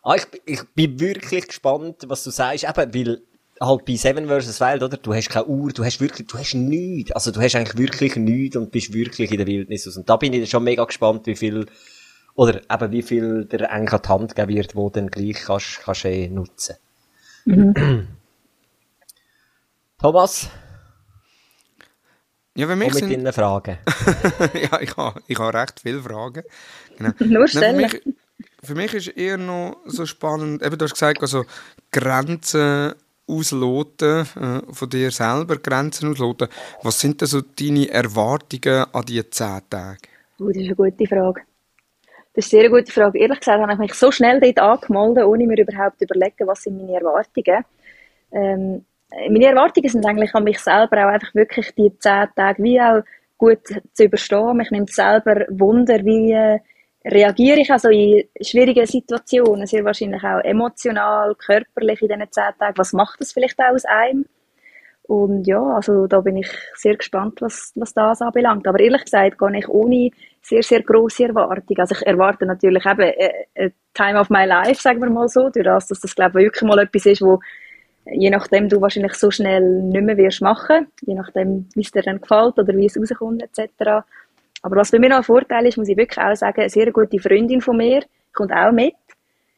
[0.03, 3.21] Ah, ich, ich bin wirklich gespannt, was du sagst, eben, weil
[3.61, 4.59] halt bei Seven vs.
[4.59, 4.97] Wild, oder?
[4.97, 7.11] Du hast keine Uhr, du hast wirklich, du hast nichts.
[7.11, 9.87] Also du hast eigentlich wirklich nichts und bist wirklich in der Wildnis.
[9.95, 11.67] Und da bin ich schon mega gespannt, wie viel,
[12.35, 15.81] oder eben wie viel der eigentlich an die Hand geben wird, wo dann gleich kannst,
[15.83, 16.75] kannst eh nutzen.
[17.45, 18.07] Mhm.
[19.99, 20.49] Thomas?
[22.55, 23.11] Ja, wenn mich mit sind...
[23.11, 23.79] deinen Fragen.
[24.53, 26.43] ja, ich habe ich ha recht viele Fragen.
[26.97, 27.11] Genau.
[27.19, 27.77] Nur stellen.
[27.77, 28.15] Nein, für, mich,
[28.63, 31.45] für mich ist eher noch so spannend, eben du hast gesagt, also
[31.91, 32.93] Grenzen
[33.27, 36.47] ausloten, äh, von dir selber Grenzen ausloten.
[36.81, 39.99] Was sind denn so deine Erwartungen an diese zehn Tage?
[40.39, 41.41] Oh, das ist eine gute Frage.
[42.33, 43.19] Das ist eine sehr gute Frage.
[43.19, 46.63] Ehrlich gesagt habe ich mich so schnell dort angemeldet, ohne mir überhaupt zu überlegen, was
[46.63, 47.63] sind meine Erwartungen.
[48.31, 48.85] Ähm,
[49.29, 53.03] meine Erwartungen sind eigentlich an mich selber auch einfach wirklich die zehn Tage wie auch
[53.37, 53.59] gut
[53.93, 54.57] zu überstehen.
[54.57, 56.59] Mich nimmt selber Wunder, wie äh,
[57.05, 62.77] reagiere ich also in schwierigen Situationen, sehr wahrscheinlich auch emotional, körperlich in diesen zehn Tagen.
[62.77, 64.25] Was macht das vielleicht auch aus einem?
[65.05, 68.65] Und ja, also da bin ich sehr gespannt, was, was das anbelangt.
[68.67, 70.11] Aber ehrlich gesagt gehe ich ohne
[70.41, 71.77] sehr, sehr grosse Erwartung.
[71.77, 75.49] Also ich erwarte natürlich eben äh, äh, Time of my life, sagen wir mal so,
[75.49, 77.39] durch das, dass das glaube ich wirklich mal etwas ist, wo
[78.11, 82.01] je nachdem du wahrscheinlich so schnell nicht mehr wirst machen, je nachdem, wie es dir
[82.01, 84.05] dann gefällt oder wie es rauskommt etc.
[84.63, 86.91] Aber was bei mir noch ein Vorteil ist, muss ich wirklich auch sagen, eine sehr
[86.91, 88.95] gute Freundin von mir kommt auch mit.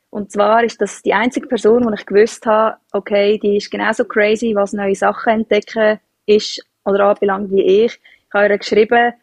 [0.09, 4.03] Und zwar ist das die einzige Person, wo ich gewusst habe, okay, die ist genauso
[4.05, 7.93] crazy, was neue Sachen entdecken ist oder anbelangt wie ich.
[7.93, 9.13] Ich habe ihr geschrieben,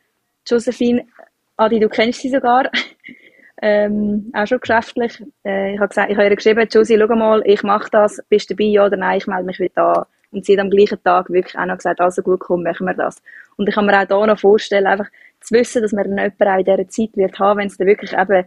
[0.46, 1.04] Josephine,
[1.56, 2.70] Adi, du kennst sie sogar,
[3.62, 5.22] ähm, auch schon geschäftlich.
[5.44, 8.50] Äh, ich habe gesagt, ich habe ihr geschrieben, Josie, schau mal, ich mache das, bist
[8.50, 10.04] du dabei, ja oder nein, ich melde mich wieder an.
[10.30, 12.94] Und sie hat am gleichen Tag wirklich auch noch gesagt, also gut, komm, machen wir
[12.94, 13.22] das.
[13.56, 15.08] Und ich kann mir auch hier noch vorstellen, einfach
[15.52, 18.12] zu wissen, dass man jemanden auch in dieser Zeit wird haben, wenn es dann wirklich
[18.12, 18.44] eben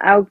[0.00, 0.26] auch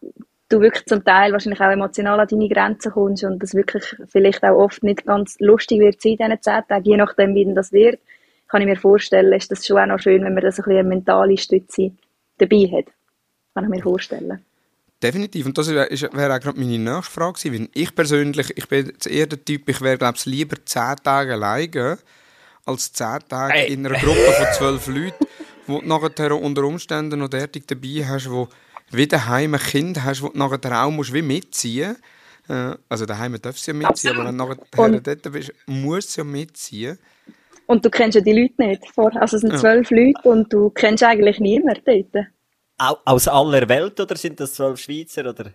[0.49, 4.43] du wirklich zum Teil wahrscheinlich auch emotional an deine Grenzen kommst und das wirklich vielleicht
[4.43, 7.55] auch oft nicht ganz lustig wird sein, in diesen zehn Tagen, je nachdem, wie denn
[7.55, 7.99] das wird,
[8.47, 10.65] kann ich mir vorstellen, ist das schon auch noch schön, wenn man da so ein
[10.65, 11.91] bisschen eine mentale Stütze
[12.37, 12.85] dabei hat.
[13.53, 14.39] Kann ich mir vorstellen.
[15.01, 15.45] Definitiv.
[15.45, 17.69] Und das wäre auch gerade meine nächste Frage gewesen.
[17.73, 21.97] Ich persönlich, ich bin eher der Typ, ich wäre, glaube ich, lieber zehn Tage alleine
[22.65, 23.73] als zehn Tage hey.
[23.73, 25.24] in einer Gruppe von zwölf Leuten,
[25.67, 28.47] wo du nachher unter Umständen noch derartig dabei hast, wo
[28.91, 32.01] wie daheim ein Kind hast, wo du nachher auch musst, wie mitziehen musst.
[32.49, 36.21] Äh, also daheim darfst du ja mitziehen, aber wenn du nachher dort bist, musst du
[36.21, 36.99] ja mitziehen.
[37.67, 38.83] Und du kennst ja die Leute nicht.
[38.95, 39.97] Also es sind zwölf ja.
[39.97, 41.81] Leute und du kennst eigentlich niemanden
[42.13, 42.27] dort.
[43.05, 45.27] Aus aller Welt oder sind das zwölf Schweizer?
[45.27, 45.51] Oder?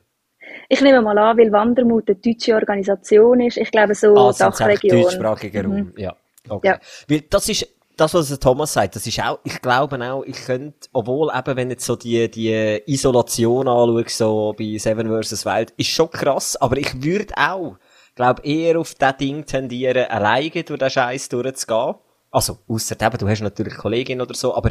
[0.69, 3.59] Ich nehme mal an, weil Wandermut eine deutsche Organisation ist.
[3.59, 5.03] Ich glaube so ah, Dachregion.
[5.03, 5.93] deutschsprachiger Raum, mhm.
[5.97, 6.17] ja.
[6.49, 6.69] Okay.
[6.69, 6.81] ja.
[7.09, 7.69] Weil das ist
[8.01, 11.71] das, was Thomas sagt, das ist auch, ich glaube auch, ich könnte, obwohl eben, wenn
[11.71, 15.45] jetzt so die, die Isolation anschaue, so bei Seven vs.
[15.45, 17.77] Wild, ist schon krass, aber ich würde auch,
[18.15, 21.97] glaube eher auf das Ding tendieren, alleine durch den Scheiß durchzugehen.
[22.33, 24.71] Also, ausser eben, du hast natürlich Kollegin oder so, aber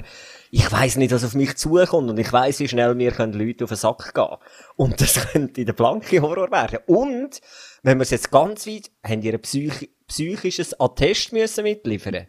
[0.49, 3.65] ich weiß nicht, was auf mich zukommt und ich weiß, wie schnell mir können Leute
[3.65, 4.37] auf den Sack gehen.
[4.77, 6.79] Und das könnte der blanke Horror werden.
[6.87, 7.41] Und,
[7.83, 12.27] wenn wir es jetzt ganz weit, haben ihr ein psych psychisches Attest müssen mitliefern?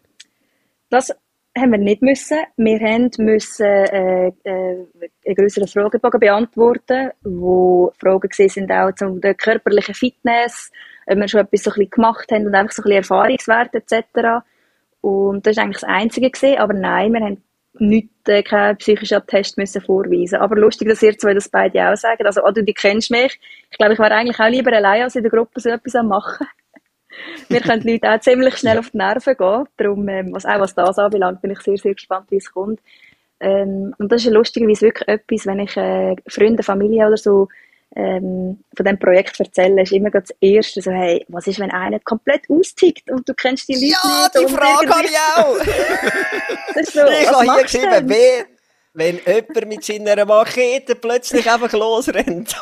[0.91, 1.11] Das
[1.57, 2.39] haben wir nicht müssen.
[2.57, 9.19] Wir haben müssen äh, äh, einen größeren Fragebogen beantworten, wo Fragen gesehen sind auch zu
[9.19, 10.71] der körperlichen Fitness,
[11.07, 14.45] ob wir schon etwas so ein gemacht haben und einfach so ein Erfahrungswerte etc.
[15.01, 17.43] Und das war eigentlich das Einzige gewesen, aber nein, wir haben
[17.75, 20.41] nicht äh, keinen psychischen Attest müssen vorweisen.
[20.41, 22.27] Aber lustig, dass ihr zwei das beide auch sagen.
[22.27, 23.41] Also, oh, du, die kennst mich.
[23.71, 26.47] Ich glaube, ich wäre eigentlich auch lieber allein als in der Gruppe so etwas machen.
[27.49, 29.65] Wir können die Leute auch ziemlich schnell auf die Nerven gehen.
[29.77, 32.81] Darum, ähm, was, auch was das anbelangt, bin ich sehr, sehr gespannt, wie es kommt.
[33.41, 37.49] Ähm, und das ist lustigerweise wirklich etwas, wenn ich äh, Freunde, Familie oder so
[37.97, 41.99] ähm, von diesem Projekt erzähle, ist immer das Erste so, hey, was ist, wenn einer
[42.01, 44.35] komplett austickt und du kennst die Leute ja, nicht?
[44.35, 46.15] Ja, die Frage habe ich auch!
[46.75, 48.45] das ist so, ich habe hier geschrieben, wer,
[48.93, 52.55] wenn jemand mit seiner Machete plötzlich einfach losrennt.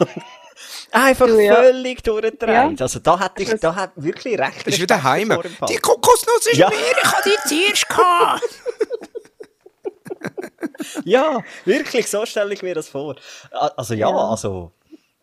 [0.91, 1.55] Einfach ja.
[1.55, 2.43] völlig durchdreht.
[2.43, 2.73] Ja.
[2.79, 4.67] Also da hätte ich da hat wirklich recht.
[4.67, 5.29] Das ist wieder heim.
[5.69, 6.69] Die Kokosnuss ist ja.
[6.69, 8.43] mir, ich habe die zuerst gehabt.
[11.05, 13.17] ja, wirklich, so stelle ich mir das vor.
[13.51, 14.17] Also ja, ja.
[14.17, 14.73] also...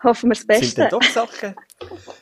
[0.04, 0.82] Hoffen wir das Beste.
[0.82, 1.56] Sind doch Sachen.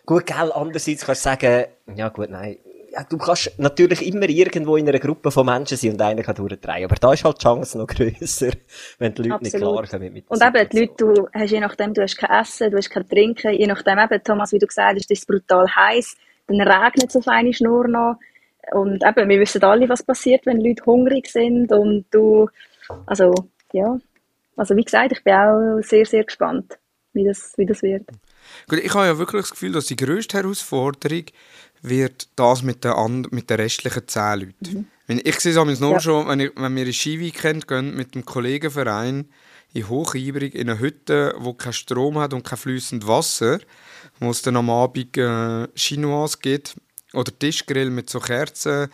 [0.06, 2.58] gut, gell, andererseits kannst du sagen, ja gut, nein,
[2.93, 6.36] ja, du kannst natürlich immer irgendwo in einer Gruppe von Menschen sein und einer kann
[6.36, 6.86] durchdrehen.
[6.86, 8.51] Aber da ist halt die Chance noch grösser,
[8.99, 9.41] wenn die Leute Absolut.
[9.41, 12.41] nicht klar kommen mit Und eben, die Leute, du hast je nachdem, du hast kein
[12.41, 15.25] Essen, du hast kein Trinken, je nachdem eben, Thomas, wie du gesagt hast, ist es
[15.25, 16.15] brutal heiß,
[16.47, 18.17] dann regnet es auf eine Schnur noch.
[18.71, 22.47] Und eben, wir wissen alle, was passiert, wenn Leute hungrig sind und du,
[23.08, 23.34] also,
[23.71, 23.97] ja.
[24.56, 26.77] Also, wie gesagt, ich bin auch sehr, sehr gespannt,
[27.13, 28.08] wie das, wie das wird.
[28.69, 31.25] Gut, ich habe ja wirklich das Gefühl, dass die grösste Herausforderung
[31.84, 34.88] wird das mit den, mit den restlichen zehn Leuten.
[35.08, 35.22] Mhm.
[35.24, 36.00] Ich sehe es nur ja.
[36.00, 39.26] schon, wenn, ich, wenn wir ein Skiweekend gehen mit einem Kollegenverein
[39.74, 43.60] in Hochibrig in einer Hütte, wo kein Strom hat und kein fließendes Wasser,
[44.19, 46.76] wo es dann am Abend äh, Chinoise gibt
[47.12, 48.89] oder Tischgrill mit so Kerzen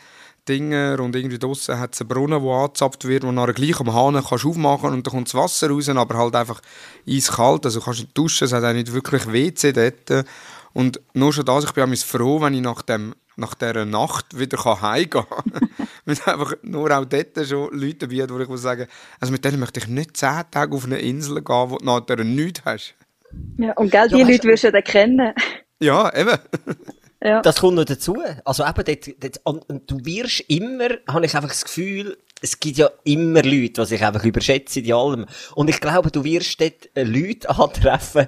[0.48, 3.94] Dinger und irgendwie draussen hat es einen Brunnen, der angezapft wird, wo nachher gleich am
[3.94, 6.62] Hahn kannst aufmachen und dann kommt das Wasser raus, aber halt einfach
[7.08, 10.26] eiskalt, also kannst nicht duschen, es hat auch nicht wirklich WC dort.
[10.74, 14.58] Und nur schon das, ich bin froh, wenn ich nach, dem, nach dieser Nacht wieder
[14.82, 15.70] heimgehen kann.
[16.06, 18.88] Weil einfach nur auch dort schon Leute dabei hat, wo ich muss sagen,
[19.20, 22.24] also mit denen möchte ich nicht zehn Tage auf eine Insel gehen, wo du nachher
[22.24, 22.96] nichts hast.
[23.58, 25.34] Ja, und gell, die ja, Leute wirst du dann kennen.
[25.80, 26.38] Ja, eben.
[27.22, 27.42] Ja.
[27.42, 28.24] Das kommt noch dazu.
[28.46, 32.78] Also eben, dort, dort, und du wirst immer, habe ich einfach das Gefühl, es gibt
[32.78, 35.26] ja immer Leute, die sich einfach überschätzen in allem.
[35.56, 38.28] Und ich glaube, du wirst dort äh, Leute antreffen,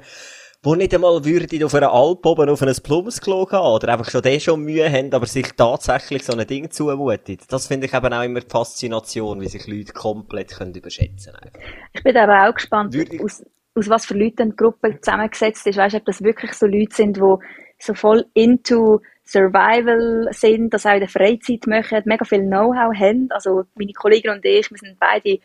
[0.63, 4.21] die nicht einmal würden auf einer Alp oben auf ein Plumpsklo gehen oder einfach schon
[4.21, 7.38] den schon Mühe haben, aber sich tatsächlich so ein Ding zumuten.
[7.50, 11.52] Das finde ich eben auch immer die Faszination, wie sich Leute komplett können überschätzen können.
[11.93, 13.43] Ich bin aber auch gespannt, aus,
[13.74, 15.78] aus was für Leuten die Gruppe zusammengesetzt ist.
[15.78, 17.36] Weißt du, ob das wirklich so Leute sind, die
[17.80, 23.30] so voll into Survival sind, das auch in der Freizeit machen, mega viel Know-how haben.
[23.32, 25.39] Also meine Kollegen und ich, wir sind beide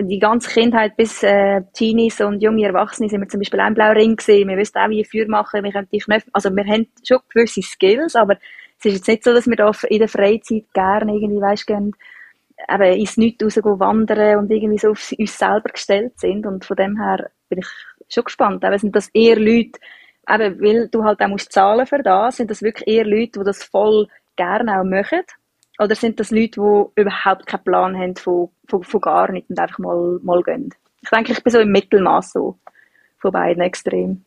[0.00, 3.74] die ganze Kindheit bis äh, Teenies und junge Erwachsene sind wir zum Beispiel auch im
[3.74, 4.48] Blauring gesehen.
[4.48, 7.62] Wir wissen auch, wie Feuer machen, wir können die Knöpfe, also wir haben schon gewisse
[7.62, 8.36] Skills, aber
[8.78, 11.92] es ist jetzt nicht so, dass wir da in der Freizeit gerne irgendwie, weißt, gehen,
[12.68, 16.46] eben ins Nichts rausgehen, wandern und irgendwie so auf uns selber gestellt sind.
[16.46, 17.68] Und von dem her bin ich
[18.08, 18.64] schon gespannt.
[18.64, 19.80] Eben sind das eher Leute,
[20.28, 23.44] eben, weil du halt auch musst zahlen für das, sind das wirklich eher Leute, die
[23.44, 25.22] das voll gerne auch machen?
[25.78, 29.58] Oder sind das Leute, die überhaupt keinen Plan haben von, von, von gar nichts und
[29.58, 30.74] einfach mal, mal gehen?
[31.00, 32.58] Ich denke, ich bin so im Mittelmaß so
[33.18, 34.24] von beiden extrem.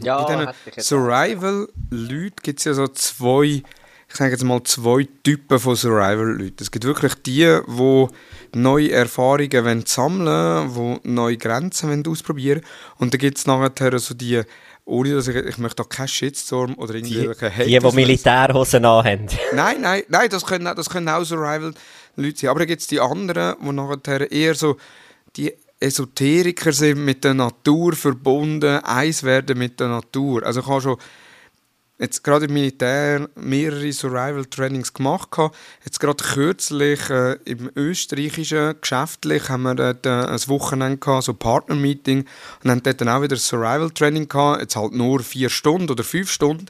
[0.00, 3.62] Ja, Bei diesen Survival-Leuten gibt es ja so zwei,
[4.08, 6.56] ich sage jetzt mal zwei Typen von Survival-Leuten.
[6.60, 8.08] Es gibt wirklich die, die
[8.58, 12.96] neue Erfahrungen sammeln wollen, die neue Grenzen ausprobieren wollen.
[12.98, 14.42] Und dann gibt es nachher so die
[14.88, 17.66] ohne dass ich, ich möchte auch keinen Shitstorm oder irgendwelche Hate.
[17.66, 19.26] Die, die Militärhosen anhaben.
[19.54, 22.50] Nein, nein, nein, das können, das können auch Survival-Leute sein.
[22.50, 24.76] Aber dann gibt es die anderen, die nachher eher so
[25.36, 30.42] die Esoteriker sind, mit der Natur verbunden, eins werden mit der Natur.
[30.42, 30.96] Also ich habe schon
[31.98, 35.28] jetzt gerade im Militär mehrere Survival-Trainings gemacht.
[35.84, 41.34] Jetzt gerade kürzlich äh, im österreichischen geschäftlich haben wir dort äh, ein Wochenende gehabt, so
[41.34, 42.24] Partner-Meeting
[42.62, 44.60] und haben dort dann auch wieder ein Survival-Training gehabt.
[44.60, 46.66] Jetzt halt nur vier Stunden oder fünf Stunden.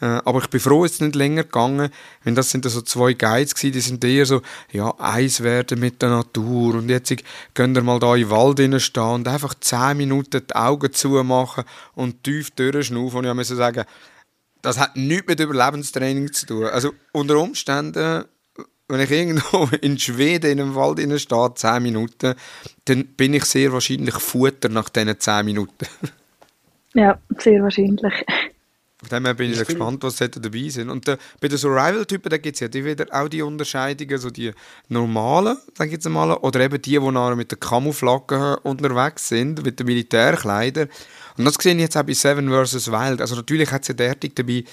[0.00, 1.90] Äh, aber ich bin froh, es ist nicht länger gegangen.
[2.24, 4.42] Wenn das sind so zwei Guides gewesen, die sind eher so,
[4.72, 7.14] ja, eins werden mit der Natur und jetzt
[7.54, 11.64] könnt ihr mal da im Wald stehen und einfach zehn Minuten die Augen zumachen
[11.94, 13.18] und tief durchschnaufen.
[13.20, 13.84] Und ich musste sagen,
[14.62, 16.64] das hat nichts mit Überlebenstraining zu tun.
[16.66, 18.24] Also unter Umständen,
[18.88, 22.34] wenn ich irgendwo in Schweden in einem Wald stehe, 10 Minuten,
[22.84, 25.86] dann bin ich sehr wahrscheinlich Futter nach diesen 10 Minuten.
[26.94, 28.12] Ja, sehr wahrscheinlich.
[29.02, 30.90] Von dem her bin ich, ich gespannt, was dabei sind.
[30.90, 34.30] Und äh, bei den Survival-Typen, da gibt es ja die wieder auch die Unterscheidungen, so
[34.30, 34.52] die
[34.88, 39.64] normalen, sag ich jetzt mal, oder eben die, die nachher mit der Camouflage unterwegs sind,
[39.64, 40.88] mit den Militärkleidern.
[41.36, 42.90] Und das sehe ich jetzt auch bei Seven vs.
[42.90, 43.20] Wild.
[43.20, 44.64] Also natürlich hat es ja derartig dabei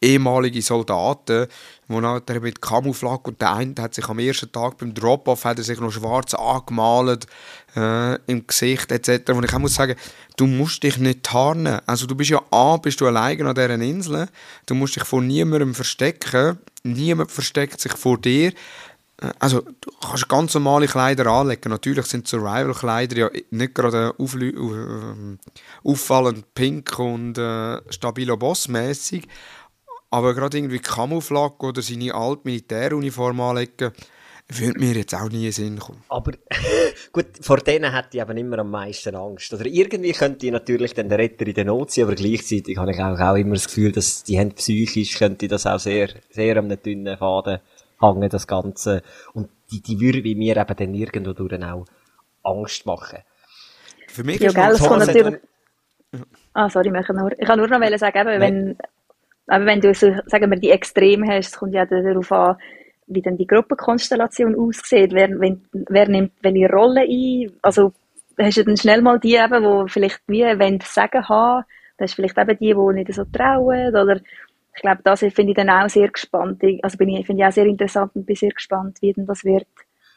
[0.00, 1.46] ehemalige Soldaten,
[1.88, 5.58] die nachher mit Camouflage und der eine hat sich am ersten Tag beim Drop-Off hat
[5.58, 7.26] er sich noch schwarz angemalt
[7.74, 9.30] äh, im Gesicht etc.
[9.32, 9.96] Und ich muss sagen,
[10.36, 11.80] du musst dich nicht tarnen.
[11.86, 14.28] Also du bist ja A, bist du alleine an dieser Insel,
[14.66, 18.52] du musst dich vor niemandem verstecken, niemand versteckt sich vor dir.
[19.20, 21.70] Äh, also, du kannst ganz normale Kleider anlegen.
[21.70, 25.36] Natürlich sind Survival-Kleider ja nicht gerade äh,
[25.84, 29.26] auffallend pink und äh, stabilo bossmäßig.
[30.10, 33.92] Aber gerade irgendwie Camouflage oder seine alte Militäruniform anlegen,
[34.50, 36.02] würde mir jetzt auch nie in Sinn kommen.
[36.08, 36.32] Aber
[37.12, 39.52] gut, vor denen hätte ich eben immer am meisten Angst.
[39.52, 42.98] Oder irgendwie könnte ich natürlich der Retter in der Not sein, aber gleichzeitig habe ich
[42.98, 47.18] auch, immer das Gefühl, dass die haben psychisch könnte das auch sehr, sehr am dünnen
[47.18, 47.60] Faden
[48.00, 49.02] hängen, das Ganze.
[49.32, 51.84] Und die, die würde bei mir eben dann irgendwo durch auch
[52.42, 53.18] Angst machen.
[54.08, 55.40] Für mich ja, ist gell, das kommt natürlich...
[56.54, 58.78] Ah, sorry, ich, nur, ich kann nur noch sagen, eben, wenn,
[59.46, 62.56] aber wenn du so, sagen wir, die Extreme hast, es kommt ja darauf an,
[63.06, 67.92] wie dann die Gruppenkonstellation aussieht, wer, wenn, wer nimmt welche Rolle ein, also
[68.38, 71.64] hast du dann schnell mal die eben, die vielleicht wie wollen sagen haben,
[71.96, 74.20] dann hast du vielleicht eben die, die nicht so trauen, oder
[74.78, 76.62] ich glaube, das finde ich dann auch sehr gespannt.
[76.82, 79.44] Also bin ich, finde ich auch sehr interessant und bin sehr gespannt, wie denn das
[79.44, 79.66] wird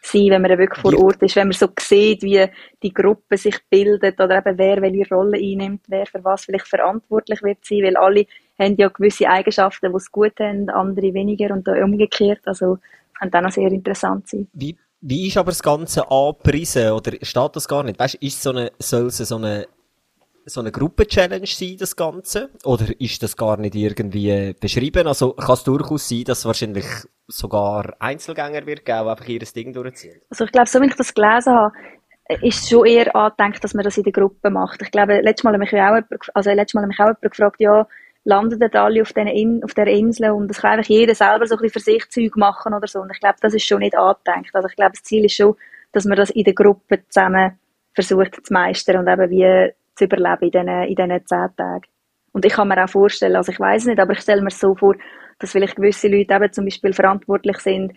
[0.04, 2.45] sein, wenn man dann wirklich vor Ort ist, wenn man so sieht, wie
[2.82, 7.41] die Gruppe sich bildet oder eben wer welche Rolle einnimmt, wer für was vielleicht verantwortlich
[7.43, 8.26] wird sein, weil alle
[8.60, 12.78] haben ja gewisse Eigenschaften, die es gut haben, andere weniger und da umgekehrt, also
[13.17, 14.47] kann dann auch sehr interessant sein.
[14.54, 18.00] Wie, wie ist aber das Ganze angepriesen oder steht das gar nicht?
[18.00, 19.67] Weißt, ist so eine, soll es so eine
[20.45, 22.49] so eine Gruppen-Challenge sein, das Ganze?
[22.63, 25.08] Oder ist das gar nicht irgendwie beschrieben?
[25.08, 26.86] Also kann es durchaus sein, dass wahrscheinlich
[27.27, 30.21] sogar Einzelgänger wird geben, die einfach ihr Ding durchziehen?
[30.30, 31.73] Also ich glaube, so wie ich das gelesen habe,
[32.41, 34.82] ist schon eher angedenkt, dass man das in der Gruppe macht.
[34.82, 36.01] Ich glaube, letztes Mal habe mich auch,
[36.34, 37.88] also letztes Mal habe mich auch jemand gefragt, ja,
[38.23, 41.56] landen dort alle auf, In auf der Insel und das kann einfach jeder selber so
[41.56, 43.01] ein bisschen für sich Zeug machen oder so.
[43.01, 44.54] Und ich glaube, das ist schon nicht angedenkt.
[44.54, 45.56] Also ich glaube, das Ziel ist schon,
[45.91, 47.58] dass man das in der Gruppe zusammen
[47.93, 51.88] versucht zu meistern und eben wie zu überleben in diesen, in diesen zehn Tagen.
[52.34, 54.75] Und ich kann mir auch vorstellen, also ich weiß nicht, aber ich stelle mir so
[54.75, 54.95] vor,
[55.39, 57.93] dass vielleicht gewisse Leute eben zum Beispiel verantwortlich sind,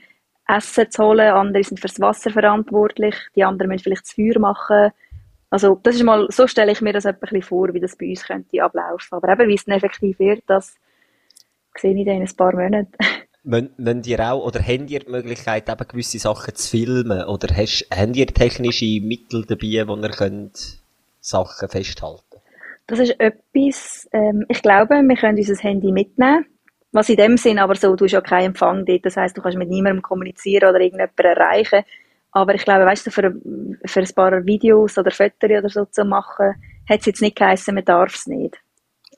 [0.46, 4.90] Essen zu holen, andere sind fürs Wasser verantwortlich, die anderen müssen vielleicht das Feuer machen.
[5.50, 8.08] Also das ist mal, so stelle ich mir das ein bisschen vor, wie das bei
[8.08, 9.14] uns könnte ablaufen.
[9.14, 10.74] Aber eben, wie es dann effektiv wird, das
[11.76, 12.92] sehe ich dann in ein paar Monaten.
[13.44, 17.24] Wenn ihr auch, oder habt ihr die Möglichkeit, eben gewisse Sachen zu filmen?
[17.24, 20.82] Oder hast, habt ihr technische Mittel dabei, wo ihr könnt
[21.24, 22.40] Sachen festhalten?
[22.86, 26.46] Das ist etwas, ähm, ich glaube, wir können unser Handy mitnehmen.
[26.92, 29.42] Was in dem Sinn aber so, du hast ja keinen Empfang dort, das heißt, du
[29.42, 31.82] kannst mit niemandem kommunizieren oder irgendjemanden erreichen.
[32.30, 33.34] Aber ich glaube, weißt du, für,
[33.86, 36.54] für ein paar Videos oder Fotos oder so zu machen,
[36.88, 38.60] hat es jetzt nicht geheißen, man darf es nicht.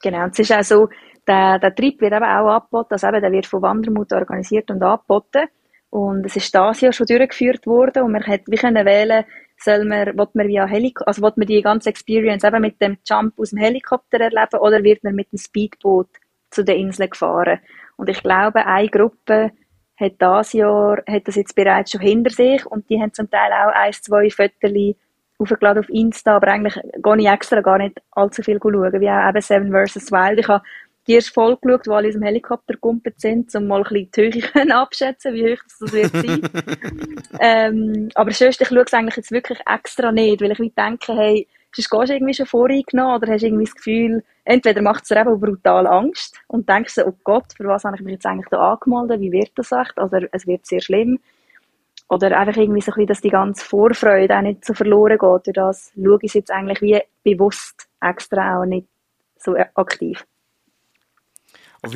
[0.02, 0.24] Genau.
[0.24, 0.88] Und es ist auch so,
[1.26, 4.82] der, der Trip wird eben auch angeboten, also eben, der wird von Wandermut organisiert und
[4.82, 5.46] angeboten.
[5.90, 9.24] Und es ist das Jahr schon durchgeführt worden und man hat, wir können wählen,
[9.58, 12.98] soll man, will man via Helikopter, also will man die ganze Experience eben mit dem
[13.08, 16.08] Jump aus dem Helikopter erleben oder wird man mit dem Speedboot
[16.50, 17.60] zu den Inseln gefahren?
[17.96, 19.52] Und ich glaube, eine Gruppe
[19.98, 23.50] hat das Jahr, hat das jetzt bereits schon hinter sich und die haben zum Teil
[23.52, 24.96] auch ein, zwei Fotos
[25.38, 29.28] aufgeladen auf Insta, aber eigentlich gar nicht extra gar nicht allzu viel schauen, wie auch
[29.28, 30.10] eben Seven vs.
[30.10, 30.40] Wild.
[30.40, 30.64] Ich habe
[31.06, 34.30] die erste Folge geschaut, wo alle aus dem Helikopter gegumpelt sind, um mal ein bisschen
[34.30, 36.40] die Höhe abschätzen, wie hoch das wird sein.
[37.40, 41.14] ähm, aber sonst, ich schaue es eigentlich jetzt wirklich extra nicht, weil ich wie denke,
[41.14, 45.08] hey, sonst gehst du irgendwie schon voreingenommen oder hast irgendwie das Gefühl, entweder macht es
[45.08, 48.26] dir eben brutal Angst und denkst du, oh Gott, für was habe ich mich jetzt
[48.26, 51.18] eigentlich da angemeldet, wie wird das echt, oder es wird sehr schlimm.
[52.08, 55.46] Oder einfach irgendwie so ein bisschen, dass die ganze Vorfreude auch nicht so verloren geht.
[55.46, 58.86] Durch das schaue ich es jetzt eigentlich wie bewusst extra auch nicht
[59.38, 60.24] so aktiv.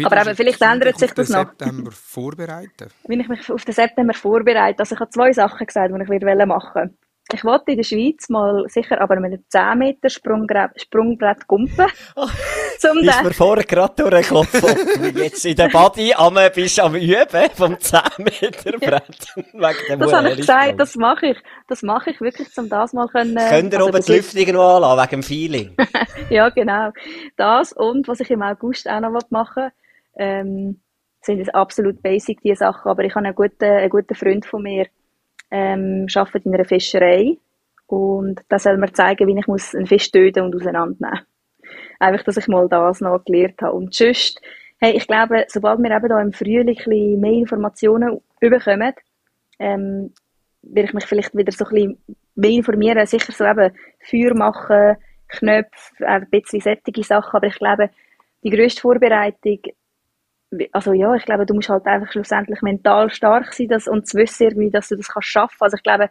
[0.04, 1.48] Aber eben, vielleicht ändert sich das noch.
[1.48, 2.88] September vorbereiten?
[3.06, 6.46] Wenn ich mich auf den September vorbereite, also ich habe zwei Sachen gesagt, die ich
[6.46, 6.94] machen will.
[7.32, 11.86] Ich wollte in der Schweiz mal sicher aber mit einem 10 Meter Sprungbrett, Sprungbrett gumpen.
[12.16, 12.26] Oh,
[12.78, 14.62] zum ist mir vorher gerade durchgeklopft,
[15.14, 19.34] wie jetzt in der Body am, bist am Üben vom 10 Meter Brett.
[19.52, 19.96] Ja.
[19.96, 21.38] das habe ich gesagt, das mache ich.
[21.68, 23.36] Das mache ich wirklich, um das mal können.
[23.36, 25.76] Könnt ihr also oben die Lüftung irgendwo anlassen, wegen dem Feeling?
[26.30, 26.90] ja, genau.
[27.36, 29.72] Das und was ich im August auch noch machen will,
[30.16, 30.80] ähm,
[31.22, 32.90] sind absolut basic, die Sachen.
[32.90, 34.86] Aber ich habe einen guten, einen guten Freund von mir,
[35.50, 37.36] ähm, arbeitet in einer Fischerei.
[37.86, 41.26] Und da soll mir zeigen, wie ich muss einen Fisch töten und auseinandernehmen
[41.98, 43.76] Einfach, dass ich mal das noch gelernt habe.
[43.76, 44.40] Und sonst,
[44.80, 48.94] hey, ich glaube, sobald wir eben da im Frühling mehr Informationen bekommen,
[49.58, 50.12] ähm,
[50.62, 53.06] werde ich mich vielleicht wieder so ein bisschen mehr informieren.
[53.06, 54.96] Sicher so eben Feuer machen,
[55.28, 57.36] Knöpfe, ein bisschen sättige Sachen.
[57.36, 57.90] Aber ich glaube,
[58.42, 59.58] die grösste Vorbereitung
[60.72, 64.18] also ja, ich glaube, du musst halt einfach schlussendlich mental stark sein das, und zu
[64.18, 65.58] wissen irgendwie, dass du das kannst schaffen.
[65.60, 66.10] Also ich glaube,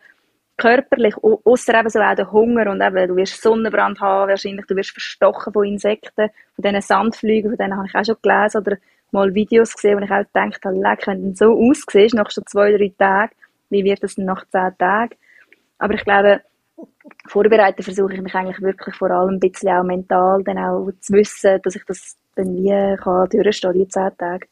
[0.58, 4.76] körperlich, außer eben so auch der Hunger und eben, du wirst Sonnenbrand haben, wahrscheinlich, du
[4.76, 8.78] wirst verstochen von Insekten, von diesen Sandflügen, von denen habe ich auch schon gelesen oder
[9.12, 12.46] mal Videos gesehen, wo ich auch gedacht habe, leck, wenn du so aussiehst, nach schon
[12.46, 13.36] zwei, drei Tagen,
[13.70, 15.16] wie wird das nach zehn Tagen?
[15.80, 16.42] Aber ich glaube,
[17.28, 21.14] vorbereiten versuche ich mich eigentlich wirklich vor allem ein bisschen auch mental, dann auch zu
[21.14, 24.48] wissen, dass ich das dann wie kann durchstehen, die zehn Tage.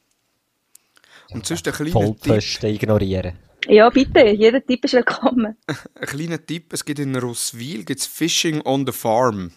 [1.32, 2.64] Und sonst ein kleiner Tipp.
[2.64, 3.34] ignorieren.
[3.68, 5.58] Ja, bitte, jeder Tipp ist willkommen.
[5.68, 9.52] ein kleiner Tipp, es gibt in Rosswil gibt's Fishing on the Farm.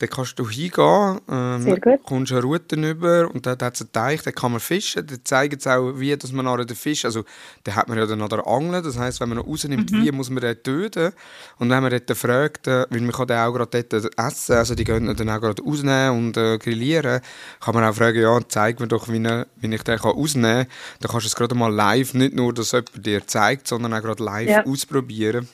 [0.00, 4.22] Dann kannst du hingehen, ähm, kommst eine Route über und dort hat es einen Teich,
[4.22, 5.06] da kann man fischen.
[5.06, 7.24] Da zeigen sie auch, wie dass man nachher den Fisch, also
[7.64, 10.02] da hat man ja dann noch den Angeln, das heisst, wenn man ihn rausnimmt, mhm.
[10.02, 11.12] wie muss man den töten.
[11.58, 14.74] Und wenn man dort fragt, äh, weil man kann den auch gerade dort essen, also
[14.74, 17.20] die können dann auch gerade rausnehmen und äh, grillieren,
[17.60, 20.72] kann man auch fragen, ja, zeig mir doch, wie, wie ich den kann rausnehmen kann.
[21.00, 24.00] Dann kannst du es gerade mal live, nicht nur, dass jemand dir zeigt, sondern auch
[24.00, 24.64] gerade live ja.
[24.64, 25.46] ausprobieren.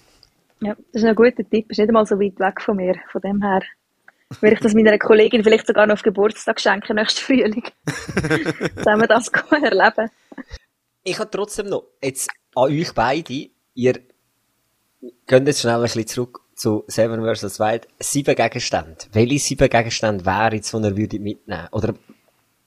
[0.61, 3.20] Ja, das ist ein guter Tipp, ist nicht einmal so weit weg von mir, von
[3.20, 3.61] dem her
[4.41, 7.64] würde ich das meiner Kollegin vielleicht sogar noch auf Geburtstag schenken, nächsten Frühling.
[8.77, 10.11] Zusammen das erleben.
[11.05, 14.01] Ich habe trotzdem noch, jetzt an euch beide, ihr
[15.27, 17.61] gehen jetzt schnell ein bisschen zurück zu Seven vs.
[17.61, 17.87] Wild.
[18.01, 18.97] Sieben Gegenstände.
[19.12, 21.68] Welche sieben Gegenstände wären jetzt, die ihr würdet mitnehmen?
[21.70, 21.95] Oder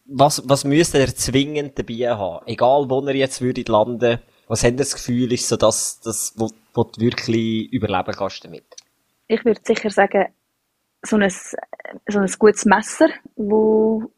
[0.05, 2.45] was, was müsste ihr zwingend dabei haben?
[2.47, 6.34] Egal, wo ihr jetzt würdet landen, was habt ihr das Gefühl, ist so das, das,
[6.38, 8.64] wo, wo du wirklich überleben kannst damit?
[9.28, 10.28] Ich würde sicher sagen,
[11.02, 14.12] so ein, so ein gutes Messer, wo,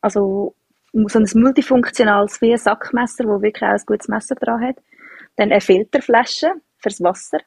[0.00, 0.54] also,
[0.92, 4.76] so ein multifunktionales wie ein Sackmesser, wo wirklich auch ein gutes Messer dran hat.
[5.36, 7.38] Dann eine Filterflasche fürs Wasser.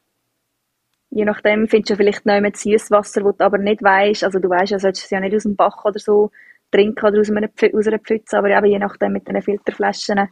[1.09, 4.49] Je nachdem findest du vielleicht noch mit Süßwasser, wo du aber nicht weißt, also du
[4.49, 6.31] weißt ja, solltest es ja nicht aus dem Bach oder so
[6.71, 10.29] trinken oder aus einer, Pf aus einer Pfütze, aber eben je nachdem mit den Filterflaschen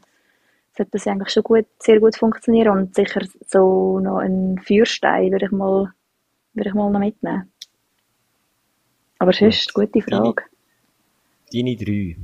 [0.77, 5.47] sollte das eigentlich schon gut, sehr gut funktionieren und sicher so noch ein Feuerstein würde
[5.47, 5.91] ich mal,
[6.53, 7.51] würde ich mal noch mitnehmen.
[9.19, 10.43] Aber sonst, gute Frage.
[11.51, 12.17] Deine, deine drei.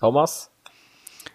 [0.00, 0.50] Thomas?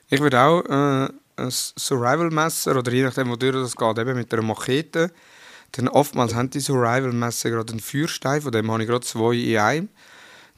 [0.09, 4.41] Ich würde auch äh, ein Survival-Messer oder je nachdem, wo das geht, eben mit einer
[4.41, 5.11] Machete.
[5.73, 9.57] Dann oftmals haben die Survival-Messer gerade einen Feuerstein, von dem habe ich gerade zwei in
[9.57, 9.89] einem.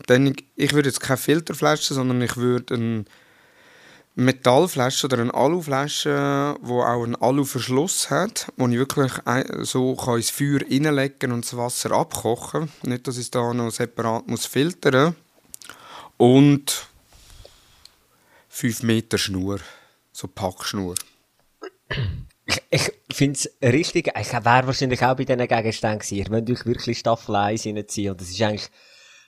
[0.06, 3.06] Dann, ich würde jetzt keine Filterflasche, sondern ich würde eine
[4.20, 9.12] Metallflasche oder eine Aluflasche, wo auch einen Aluverschluss hat, wo ich wirklich
[9.62, 12.70] so kann ins Feuer reinlegen und das Wasser abkochen.
[12.82, 15.16] Nicht, dass ich es da noch separat muss filtern
[16.18, 16.88] Und
[18.50, 19.60] 5 Meter Schnur,
[20.12, 20.96] so Packschnur.
[22.72, 26.32] Ich, finde es richtig, ich wäre wahrscheinlich auch bei diesen Gegenständen gewesen.
[26.32, 28.12] Müsst euch wirklich Staffel 1 reinziehen.
[28.14, 28.70] Und das ist eigentlich,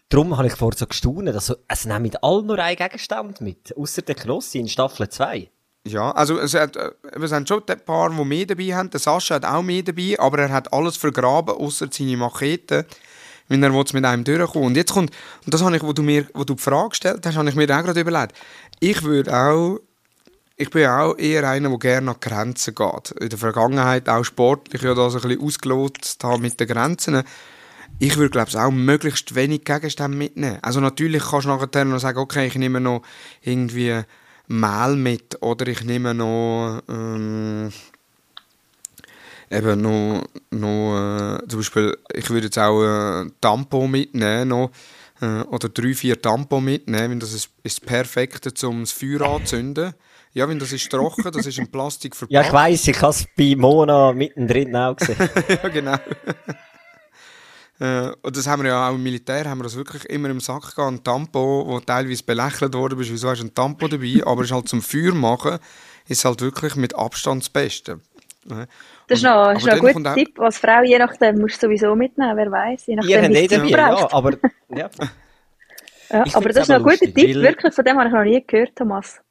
[0.10, 3.76] darum habe ich vorher so gestaunt, also, es nehmen mit allen nur einen Gegenstand mit.
[3.78, 5.50] Außer der Knossi in Staffel 2.
[5.88, 8.90] Ja, also es, hat, äh, es sind schon ein paar, die mehr dabei haben.
[8.90, 12.86] Der Sascha hat auch mehr dabei, aber er hat alles vergraben, außer seine Machete,
[13.48, 14.66] wenn er mit einem durchkommt.
[14.66, 15.12] Und jetzt kommt,
[15.46, 17.56] und das habe ich, wo du mir, wo du die Frage gestellt hast, habe ich
[17.56, 18.34] mir auch gerade überlegt.
[18.80, 19.80] Ich würde auch
[20.62, 23.12] ich bin auch eher einer, der gerne an Grenzen geht.
[23.12, 27.24] In der Vergangenheit auch sportlich ja das ein bisschen ausgelotet mit den Grenzen.
[28.02, 30.60] Ich würde, glaube ich, auch möglichst wenig Gegenstände mitnehmen.
[30.62, 33.02] Also natürlich kannst du nachher noch sagen, okay, ich nehme noch
[33.42, 34.02] irgendwie
[34.48, 37.72] Mehl mit oder ich nehme noch ähm,
[39.52, 44.72] eben noch, noch äh, zum Beispiel, ich würde jetzt auch äh, Tampon mitnehmen noch,
[45.22, 49.94] äh, oder drei, vier Tampon mitnehmen, das ist, ist das Perfekte, um das Feuer anzuzünden.
[50.34, 52.34] Ja, wenn das ist trocken, das ist in Plastik verpackt.
[52.34, 55.18] ja, ich weiss, ich habe es bei Mona mittendrin auch gesehen.
[55.50, 55.98] ja, genau.
[57.80, 60.42] Äh, und das haben wir ja auch im Militär, haben wir das wirklich immer im
[60.42, 64.22] Sack gehabt, ein Tampo, wo teilweise belächelt wurde, bist, wieso hast du ein Tampo dabei,
[64.26, 65.60] aber es ist halt zum Feuer machen,
[66.08, 68.02] ist halt wirklich mit Abstand das Beste.
[68.46, 71.96] Das ist noch, ist noch ein guter Tipp, als Frau, je nachdem, musst du sowieso
[71.96, 74.32] mitnehmen, wer weiß, je nachdem, wie es ja, aber,
[74.76, 74.90] ja.
[76.10, 78.44] ja aber das ist noch ein guter Tipp, wirklich, von dem habe ich noch nie
[78.46, 79.22] gehört, Thomas.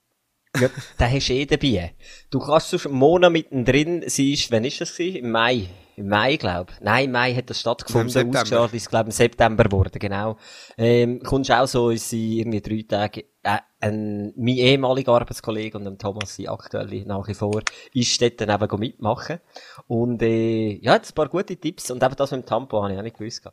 [0.58, 0.68] Ja,
[0.98, 1.92] den hast du eh dabei.
[2.30, 5.16] Du kannst sonst Monat mittendrin sein, wann ist das gewesen?
[5.16, 5.68] Im Mai.
[5.98, 6.72] Im Mai, glaub.
[6.80, 8.36] Nein, im Mai hat das stattgefunden.
[8.36, 10.36] Ausgeschaut ist, glaub, im September geworden, genau.
[10.76, 16.36] Ähm, kommst auch so, sie irgendwie drei Tage, äh, ein, mein ehemaliger Arbeitskollege und Thomas,
[16.36, 19.40] sein aktuell nach wie vor, ist dort dann eben mitmachen.
[19.88, 21.90] Und, äh, ja, hat ein paar gute Tipps.
[21.90, 23.48] Und eben das mit dem Tampo habe ich auch nicht gewusst.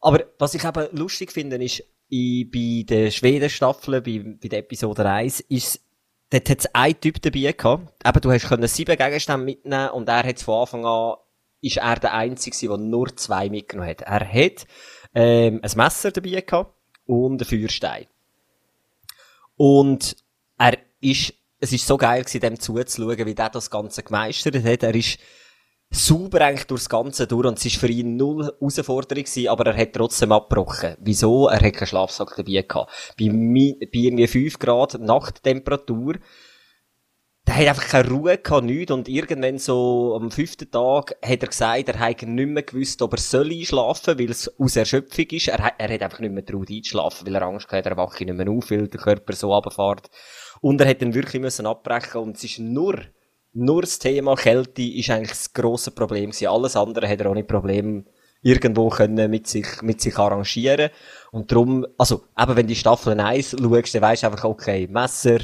[0.00, 5.08] Aber was ich eben lustig finde, ist, ich, bei der Schweden-Staffel, bei, bei der Episode
[5.08, 5.80] 1, ist
[6.30, 7.92] Dort hat es einen Typ dabei gehabt.
[8.06, 11.14] Eben, du hast können sieben Gegenstände mitnehmen und er hat von Anfang an,
[11.60, 14.02] ist er der Einzige, der nur zwei mitgenommen hat.
[14.02, 14.66] Er hat,
[15.14, 16.74] ähm, ein Messer dabei gehabt
[17.06, 18.06] und einen Feuerstein.
[19.56, 20.16] Und
[20.58, 24.82] er ist, es ist so geil gewesen, dem zuzuschauen, wie der das Ganze gemeistert hat.
[24.82, 25.18] Er ist,
[25.90, 29.76] sauber eigentlich durchs Ganze durch und es ist für ihn null Herausforderung gewesen, aber er
[29.76, 30.96] hat trotzdem abgebrochen.
[31.00, 31.48] Wieso?
[31.48, 33.14] Er hat keinen Schlafsack dabei gehabt.
[33.18, 36.14] Bei, bei irgendwie 5 Grad Nachttemperatur,
[37.50, 38.92] der hat einfach keine Ruhe gehabt, nichts.
[38.92, 43.14] Und irgendwann so am fünften Tag hat er gesagt, er hat nicht mehr gewusst, ob
[43.14, 45.48] er soll einschlafen, weil es aus Erschöpfung ist.
[45.48, 48.36] Er, er hat einfach nicht mehr traut einschlafen, weil er Angst hatte, er wache nicht
[48.36, 50.10] mehr auf, weil der Körper so runterfährt.
[50.60, 53.00] Und er hat dann wirklich müssen abbrechen und es ist nur
[53.52, 56.46] nur das Thema Kälte ist eigentlich das grosse Problem gewesen.
[56.46, 58.06] Alles andere hat er auch nicht Problem
[58.42, 60.90] irgendwo können mit sich, mit sich arrangieren.
[61.32, 65.40] Und darum, also, eben wenn die Staffel 1 schaust, dann weisst du einfach, okay, Messer,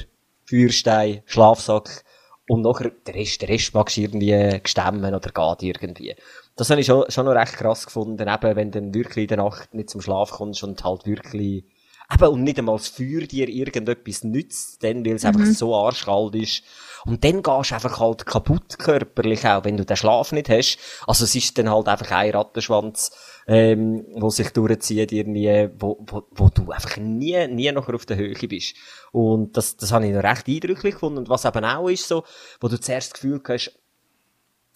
[0.48, 2.04] Feuerstein, Schlafsack,
[2.48, 6.14] und nachher, der Rest, der Rest magst du irgendwie gestemmen oder geht irgendwie.
[6.54, 9.28] Das habe ich schon, schon noch recht krass gefunden, eben, wenn du dann wirklich in
[9.28, 11.64] der Nacht nicht zum Schlaf kommst und halt wirklich,
[12.12, 15.28] eben, und nicht einmal das Feuer dir irgendetwas nützt, dann, weil es mhm.
[15.28, 16.62] einfach so arschkalt ist,
[17.06, 20.78] und dann gehst du einfach halt kaputt körperlich auch, wenn du den Schlaf nicht hast.
[21.06, 23.12] Also es ist dann halt einfach ein Rattenschwanz,
[23.46, 28.16] ähm, wo sich durchzieht irgendwie, wo, wo, wo du einfach nie, nie noch auf der
[28.16, 28.74] Höhe bist.
[29.12, 31.18] Und das, das habe ich noch recht eindrücklich gefunden.
[31.18, 32.24] Und was eben auch ist so,
[32.60, 33.78] wo du zuerst das Gefühl hast,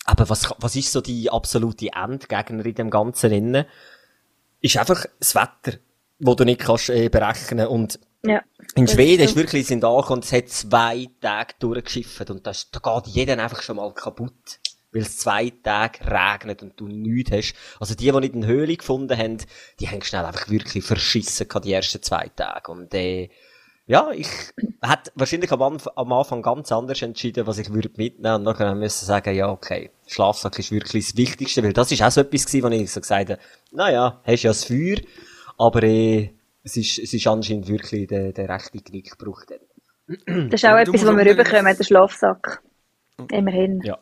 [0.04, 3.66] aber was, was ist so die absolute Endgegner in dem Ganzen innen?
[4.60, 5.78] Ist einfach das Wetter,
[6.20, 8.42] wo du nicht kannst äh, berechnen und Ja.
[8.74, 12.78] in Schweden ist wirklich sind angekommen und es hat zwei Tage durchgeschifft und das, da
[12.78, 14.32] geht jeder einfach schon mal kaputt.
[14.92, 17.54] Weil es zwei Tage regnet und du nichts hast.
[17.78, 19.38] Also die, die nicht eine Höhle gefunden haben,
[19.78, 22.72] die haben schnell einfach wirklich verschissen die ersten zwei Tage.
[22.72, 23.30] Und, äh,
[23.86, 24.26] ja, ich
[24.82, 28.74] hätte wahrscheinlich am, Anf am Anfang ganz anders entschieden, was ich würde mitnehmen und nachher
[28.74, 32.46] müssen sagen, ja, okay, Schlafsack ist wirklich das Wichtigste, weil das ist auch so etwas
[32.46, 33.40] gewesen, wo ich so gesagt habe,
[33.70, 34.96] naja, hast ja das Feuer,
[35.60, 36.30] aber äh,
[36.62, 40.50] es ist, es ist anscheinend wirklich der, der rechte Knickbruch dann.
[40.50, 42.62] Das ist auch etwas, was wir rüberkommen, der Schlafsack.
[43.30, 43.80] Immerhin.
[43.84, 43.98] Ja.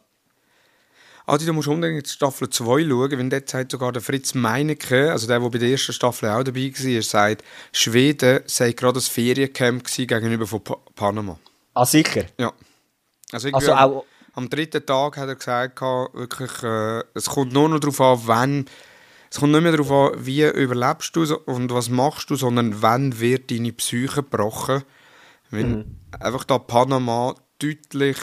[1.26, 5.12] Adi, du musst unbedingt die Staffel 2 schauen, weil dort sagt sogar der Fritz Meinecke,
[5.12, 9.02] also der, der bei der ersten Staffel auch dabei war, sagt, Schweden sei gerade ein
[9.02, 11.38] Feriencamp gegenüber von pa Panama.
[11.74, 12.24] Ah, sicher.
[12.38, 12.52] Ja.
[13.32, 14.04] Also, Also am, auch,
[14.34, 18.66] am dritten Tag hat er gesagt, wirklich, äh, es kommt nur noch darauf an, wann,
[19.30, 23.20] es kommt nicht mehr darauf an, wie überlebst du und was machst du, sondern wann
[23.20, 24.82] wird deine Psyche gebrochen.
[25.50, 25.84] Weil
[26.20, 28.16] einfach da Panama deutlich,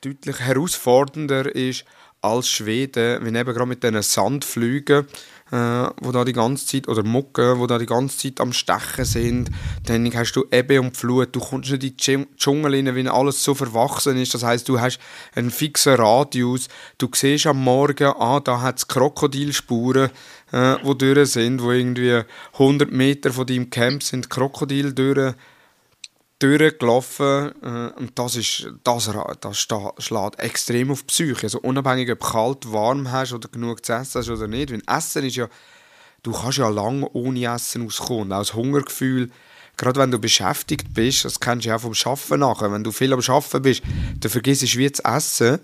[0.00, 1.84] deutlich herausfordernder ist
[2.20, 5.06] als Schweden, wenn eben gerade mit diesen Sandflügen,
[5.52, 9.04] äh, wo da die ganze Zeit, oder Mucken, wo da die ganze Zeit am Stechen
[9.04, 9.50] sind,
[9.84, 13.08] dann hast du Ebbe und Flut, du kommst nicht in die Dschung- Dschungel rein, wenn
[13.08, 14.98] alles so verwachsen ist, das heißt, du hast
[15.34, 16.68] einen fixen Radius,
[16.98, 20.10] du siehst am Morgen, ah, da hat es Krokodilspuren,
[20.52, 22.22] äh, wo durch sind, wo irgendwie
[22.54, 25.34] 100 Meter von deinem Camp sind Krokodile durch,
[26.38, 29.10] durchgelaufen äh, und das ist das,
[29.40, 31.44] das schlägt extrem auf die Psyche.
[31.44, 34.70] Also unabhängig ob du kalt, warm hast oder genug zu essen hast oder nicht.
[34.70, 35.48] Weil Essen ist ja,
[36.22, 38.32] du kannst ja lange ohne Essen auskommen.
[38.32, 39.30] Auch das Hungergefühl,
[39.76, 42.72] gerade wenn du beschäftigt bist, das kennst du ja auch vom Arbeiten nachher.
[42.72, 43.82] Wenn du viel am Arbeiten bist,
[44.20, 45.60] dann vergisst du wie zu essen.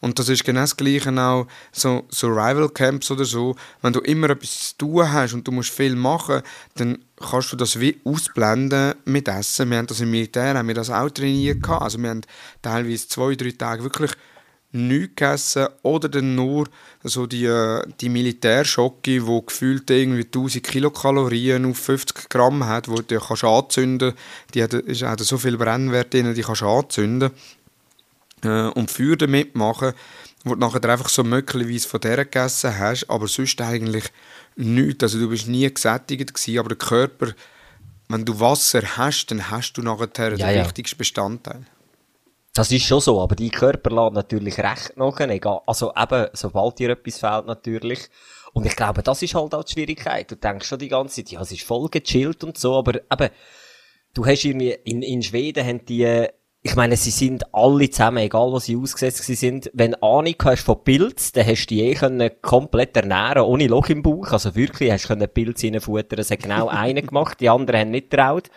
[0.00, 3.56] Und das ist genau das Gleiche auch so Survival Camps oder so.
[3.82, 6.42] Wenn du immer etwas zu tun hast und du musst viel machen,
[6.76, 9.70] dann kannst du das wie ausblenden mit Essen.
[9.70, 11.68] Wir haben das im Militär haben wir das auch trainiert.
[11.68, 12.22] Also wir haben
[12.62, 14.12] teilweise zwei, drei Tage wirklich
[14.70, 16.68] nichts gegessen oder dann nur
[17.02, 22.96] so die, äh, die Militärschocke, wo gefühlt irgendwie 1000 Kilokalorien auf 50 Gramm hat, wo
[22.96, 24.12] du kannst anzünden
[24.52, 27.30] Die hat, ist, hat so viel Brennwert drin, die kannst du anzünden
[28.44, 29.92] äh, und Feuer damit machen,
[30.44, 34.04] wo du nachher einfach so möglicherweise von der gegessen hast, aber sonst eigentlich
[34.56, 35.02] nichts.
[35.02, 37.32] Also du bist nie gesättigt gewesen, aber der Körper,
[38.08, 40.64] wenn du Wasser hast, dann hast du nachher den Ja, ja.
[40.64, 41.66] wichtigsten Bestandteil.
[42.54, 45.60] Das ist schon so, aber dein Körper lässt natürlich recht nach, egal.
[45.66, 48.08] Also eben, sobald dir etwas fehlt natürlich.
[48.52, 50.28] Und ich glaube, das ist halt auch die Schwierigkeit.
[50.28, 53.30] Du denkst schon die ganze Zeit, ja, es ist voll gechillt und so, aber eben,
[54.14, 56.26] du hast irgendwie, in, in Schweden haben die,
[56.68, 60.64] ich meine, sie sind alle zusammen, egal wo sie ausgesetzt sind, wenn du Ahnung hast
[60.64, 64.32] von Pilz, dann hast du die eh können komplett ernähren, ohne Loch im Bauch.
[64.32, 66.18] Also wirklich, hast du können Pilze reinfuttern.
[66.18, 68.50] Es hat genau einen gemacht, die anderen haben nicht getraut.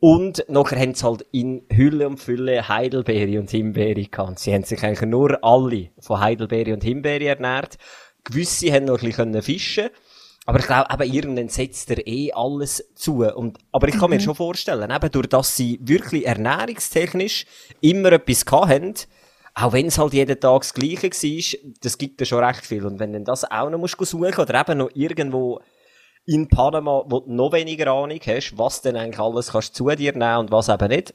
[0.00, 4.40] Und nachher haben sie halt in Hülle und Fülle Heidelbeere und Himbeere gehabt.
[4.40, 7.78] Sie haben sich eigentlich nur alle von Heidelbeere und Himbeere ernährt.
[8.24, 9.90] Gewisse haben noch ein bisschen fischen
[10.48, 13.16] aber ich glaube, eben, irgendwann setzt er eh alles zu.
[13.18, 17.44] Und, aber ich kann mir schon vorstellen, eben durch dass sie wirklich ernährungstechnisch
[17.82, 18.94] immer etwas haben,
[19.54, 22.86] auch wenn es halt jeden Tag das Gleiche war, das gibt ja schon recht viel.
[22.86, 25.60] Und wenn du das auch noch musst suchen oder eben noch irgendwo
[26.24, 30.12] in Panama, wo du noch weniger Ahnung hast, was denn eigentlich alles kannst zu dir
[30.12, 31.12] nehmen und was eben nicht,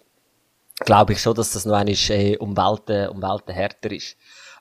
[0.86, 4.16] glaube ich schon, dass das noch einmal äh, um Welten, um Welten härter ist.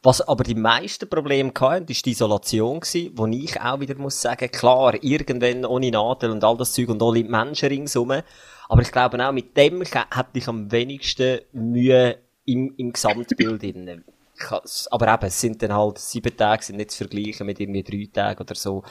[0.04, 4.20] Was aber die meisten Probleme hatten, ist die Isolation gewesen, wo ich auch wieder muss
[4.20, 8.12] sagen, klar, irgendwann ohne Nadel und all das Zeug und alle Menschen ringsum.
[8.68, 13.62] Aber ich glaube auch, mit dem hätte ich am wenigsten Mühe im, im Gesamtbild
[14.50, 17.82] has- Aber eben, es sind dann halt sieben Tage, sind nicht zu vergleichen mit irgendwie
[17.82, 18.82] drei Tagen oder so.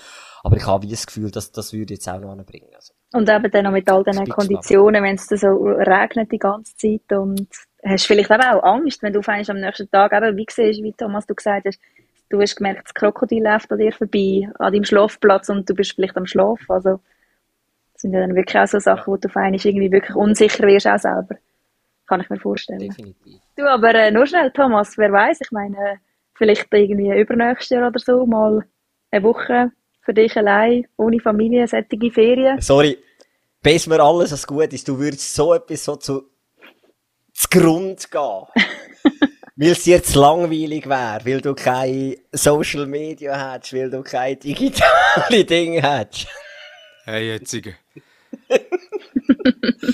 [0.44, 2.70] Aber ich habe wie das Gefühl, dass das würde jetzt auch noch anbringen.
[2.74, 6.38] Also, Und eben dann noch mit all diesen Konditionen, wenn es dann so regnet die
[6.38, 7.48] ganze Zeit und
[7.84, 10.84] hast vielleicht eben auch Angst, wenn du auf einmal am nächsten Tag eben, wie siehst,
[10.84, 11.80] wie Thomas du gesagt hast,
[12.30, 15.94] du hast gemerkt, das Krokodil läuft an dir vorbei, an deinem Schlafplatz und du bist
[15.94, 16.66] vielleicht am Schlafen.
[16.70, 17.00] Also,
[17.94, 20.66] das sind ja dann wirklich auch so Sachen, wo du auf einmal irgendwie wirklich unsicher
[20.68, 21.36] wirst, auch selber.
[22.08, 22.80] Kann ich mir vorstellen.
[22.80, 23.40] definitiv.
[23.56, 25.96] Du, aber äh, nur schnell, Thomas, wer weiß, ich meine, äh,
[26.36, 28.66] vielleicht irgendwie übernächstes Jahr oder so mal
[29.12, 29.72] eine Woche
[30.02, 32.60] für dich allein, ohne Familie, sättige Ferien.
[32.60, 32.98] Sorry,
[33.62, 36.31] bis mir alles was gut ist, du würdest so etwas so zu,
[37.42, 38.44] zu Grund gehen.
[39.56, 45.46] weil es zu langweilig wäre, weil du keine Social Media hättest, weil du keine digitale
[45.46, 46.28] Dinge hättest.
[47.04, 47.76] Hey, jetzige.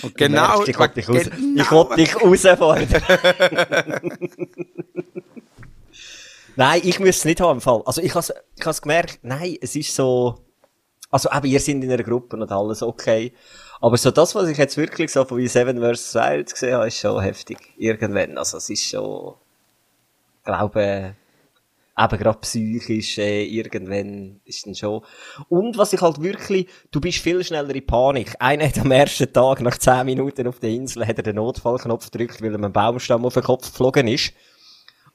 [0.04, 2.88] Und genau, ich wollte dich, raus, ich genau, wollte dich herausfordern.
[6.56, 7.84] Nein, ich müsste es nicht haben im Fall.
[7.86, 10.44] Also ich has, ich has gemerkt, nein, es ist so,
[11.12, 13.32] also eben, ihr seid in einer Gruppe und alles okay.
[13.80, 16.16] Aber so das, was ich jetzt wirklich so von Seven vs.
[16.16, 17.74] Wild gesehen habe, ist schon heftig.
[17.78, 18.38] Irgendwann.
[18.38, 19.36] Also es ist schon,
[20.44, 21.16] glaube,
[21.98, 25.02] eben gerade psychisch, äh, irgendwann ist dann schon.
[25.50, 28.36] Und was ich halt wirklich, du bist viel schneller in Panik.
[28.40, 32.12] Einer hat am ersten Tag, nach 10 Minuten auf der Insel, hat er den Notfallknopf
[32.12, 34.34] gedrückt, weil ihm ein Baumstamm auf den Kopf geflogen ist.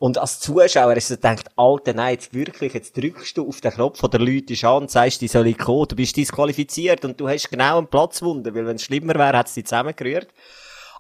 [0.02, 3.70] Und als Zuschauer ist er denkt, Alter, nein, jetzt wirklich, jetzt drückst du auf den
[3.70, 7.20] Knopf von der Leute an und sagst, die soll ich kommen, du bist disqualifiziert und
[7.20, 10.26] du hast genau einen Platzwunde, weil wenn es schlimmer wäre, hat es dich zusammengerührt.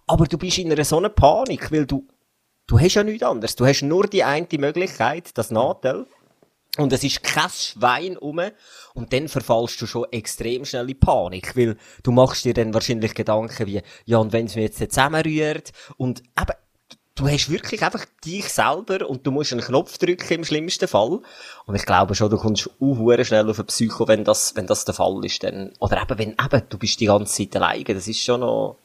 [0.06, 2.06] Aber du bist in einer so einer Panik, weil du,
[2.68, 3.56] du hast ja nichts anderes.
[3.56, 6.06] Du hast nur die eine Möglichkeit, das Nadel.
[6.78, 8.40] Und es ist kein Schwein um.
[8.94, 13.14] Und dann verfallst du schon extrem schnell in Panik, weil du machst dir dann wahrscheinlich
[13.14, 16.56] Gedanken wie, ja, und wenn es mir jetzt zusammenrührt, und eben,
[17.14, 21.20] du hast wirklich einfach dich selber und du musst einen Knopf drücken im schlimmsten Fall.
[21.66, 24.84] Und ich glaube schon, du kommst auch schnell auf ein Psycho, wenn das, wenn das
[24.84, 28.08] der Fall ist, dann, oder eben, wenn, eben, du bist die ganze Zeit alleine, das
[28.08, 28.76] ist schon noch,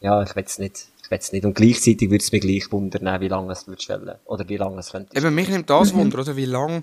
[0.00, 1.44] ja, ich weiß nicht, ich weiß nicht.
[1.44, 4.16] Und gleichzeitig würde es mich gleich wundern, wie lange es würde schwellen.
[4.24, 5.16] Oder wie lange es könnte.
[5.16, 6.36] Eben, mich nimmt das Wunder, oder?
[6.36, 6.82] Wie lange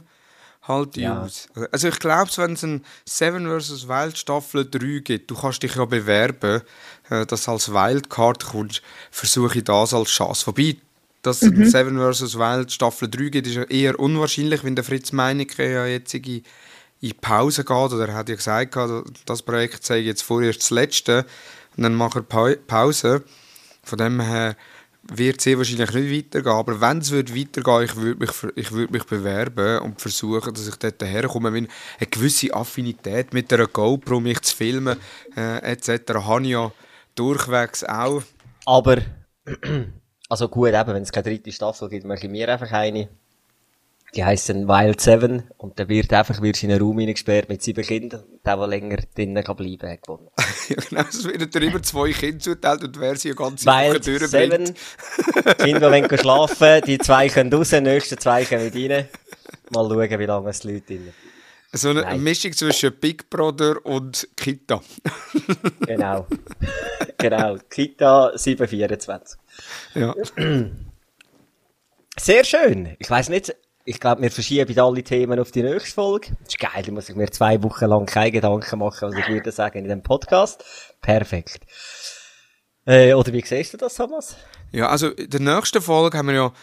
[0.67, 1.21] halt die ja.
[1.21, 1.47] aus.
[1.71, 3.87] Also ich glaube, wenn es ein Seven vs.
[3.87, 6.61] Wild Staffel 3 gibt, du kannst dich ja bewerben,
[7.09, 10.47] äh, dass du als Wildcard kommst, versuche ich das als Chance.
[10.47, 10.77] Wobei,
[11.21, 11.65] dass es mhm.
[11.65, 12.37] Seven vs.
[12.37, 16.43] Wild Staffel 3 gibt, ist ja eher unwahrscheinlich, wenn der Fritz Meinecke ja jetzt in,
[17.21, 18.75] Pause geht, oder er hat ja gesagt,
[19.25, 21.25] das Projekt sei jetzt vorerst das letzte,
[21.75, 23.23] und dann macht er pa Pause.
[23.83, 24.57] Von dem her
[25.13, 26.53] wird sehr wahrscheinlich nicht weitergehen.
[26.53, 30.75] Aber wenn es weitergehen ich würde mich, ich würd mich bewerben und versuchen, dass ich
[30.75, 31.49] dort herkomme.
[31.49, 31.67] Eine
[32.09, 34.97] gewisse Affinität mit einer GoPro, mich zu filmen,
[35.35, 36.13] äh, etc.
[36.15, 36.71] habe ich ja
[37.15, 38.21] durchwegs auch.
[38.65, 38.97] Aber,
[40.29, 43.09] also gut, wenn es keine dritte Staffel gibt, mache ich mir einfach eine.
[44.15, 47.83] Die heißen Wild Seven und dann wird einfach wirst in einen Raum hineingesperrt mit sieben
[47.83, 48.23] Kindern.
[48.45, 50.29] Der, der länger drinnen kann bleiben, hat gewonnen.
[50.69, 54.07] ja, genau, es werden dir immer zwei Kinder zuteilt und wer sie eine ganze Wild
[54.07, 54.63] Woche Seven.
[54.63, 59.09] Kinder, die wollen schlafen, die zwei können raus, die nächsten zwei können rein.
[59.71, 61.13] Mal schauen, wie lange es die Leute drinnen
[61.73, 62.23] so eine Nein.
[62.23, 64.81] Mischung zwischen Big Brother und Kita.
[65.81, 66.27] genau.
[67.17, 67.57] genau.
[67.69, 69.39] Kita 724.
[69.95, 70.15] Ja.
[72.19, 72.95] Sehr schön.
[72.99, 73.55] Ich weiß nicht,
[73.87, 76.31] ich glaube, wir verschieben alle Themen auf die nächste Folge.
[76.41, 79.27] Das ist geil, da muss ich mir zwei Wochen lang keine Gedanken machen, was ich
[79.29, 80.63] würde sagen in dem Podcast.
[80.99, 81.61] Perfekt.
[82.85, 84.35] Äh, oder wie siehst du das, Thomas?
[84.73, 86.53] Ja, also in der nächsten Folge haben wir ja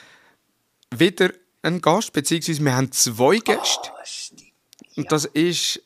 [0.95, 1.31] wieder
[1.63, 3.89] einen Gast, beziehungsweise wir haben zwei Gäste.
[3.91, 5.81] Oh, Und das ist,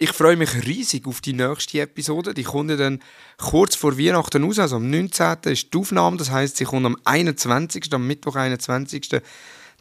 [0.00, 2.34] ich freue mich riesig auf die nächste Episode.
[2.34, 3.00] Die kommt dann
[3.38, 5.36] kurz vor Weihnachten raus, also am 19.
[5.44, 9.22] ist die Aufnahme, das heißt, sie kommt am 21., am Mittwoch 21.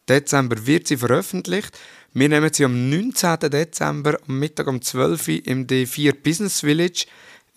[0.10, 1.78] Dezember wird sie veröffentlicht.
[2.14, 3.40] Wir nehmen sie am 19.
[3.52, 7.06] Dezember am Mittag um 12 Uhr im D4 Business Village.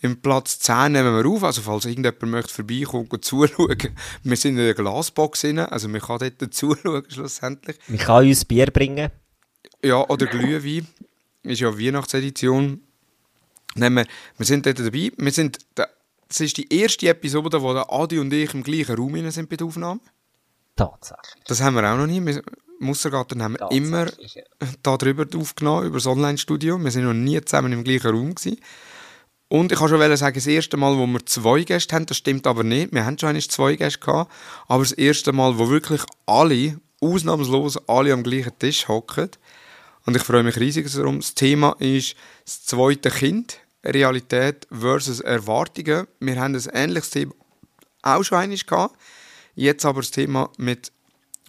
[0.01, 3.77] Im Platz 10 nehmen wir auf, also falls irgendjemand möchte vorbeikommen und zuschauen.
[4.23, 7.77] Wir sind in der Glasbox rein, also man kann dort zuschauen schlussendlich.
[7.87, 9.11] Man kann uns Bier bringen.
[9.81, 10.87] Ja, oder Glühwein.
[11.43, 12.81] Ist ja Weihnachtsedition.
[13.75, 14.05] Nehmen wir,
[14.37, 15.11] wir sind dort dabei.
[15.15, 19.49] Wir sind, das ist die erste Episode, wo Adi und ich im gleichen Raum sind
[19.49, 20.01] bei der Aufnahme.
[20.75, 21.43] Tatsächlich.
[21.47, 22.25] Das haben wir auch noch nie.
[22.25, 22.41] Wir,
[22.79, 24.43] Mussergarten haben wir immer ja.
[24.81, 26.77] darüber aufgenommen, über das Online-Studio.
[26.83, 28.59] Wir sind noch nie zusammen im gleichen Raum gewesen.
[29.47, 32.47] Und ich kann schon sagen, das erste Mal, wo wir zwei Gäste haben, das stimmt
[32.47, 32.91] aber nicht.
[32.91, 34.31] Wir haben schon einmal zwei Gäste gehabt,
[34.67, 39.29] aber das erste Mal, wo wirklich alle, ausnahmslos alle am gleichen Tisch hocken.
[40.05, 41.19] Und ich freue mich riesig darum.
[41.19, 42.15] Das Thema ist
[42.45, 46.07] das zweite Kind, Realität versus Erwartungen.
[46.19, 47.33] Wir haben ein ähnliches Thema
[48.03, 48.95] auch schon einmal gehabt.
[49.55, 50.91] Jetzt aber das Thema mit,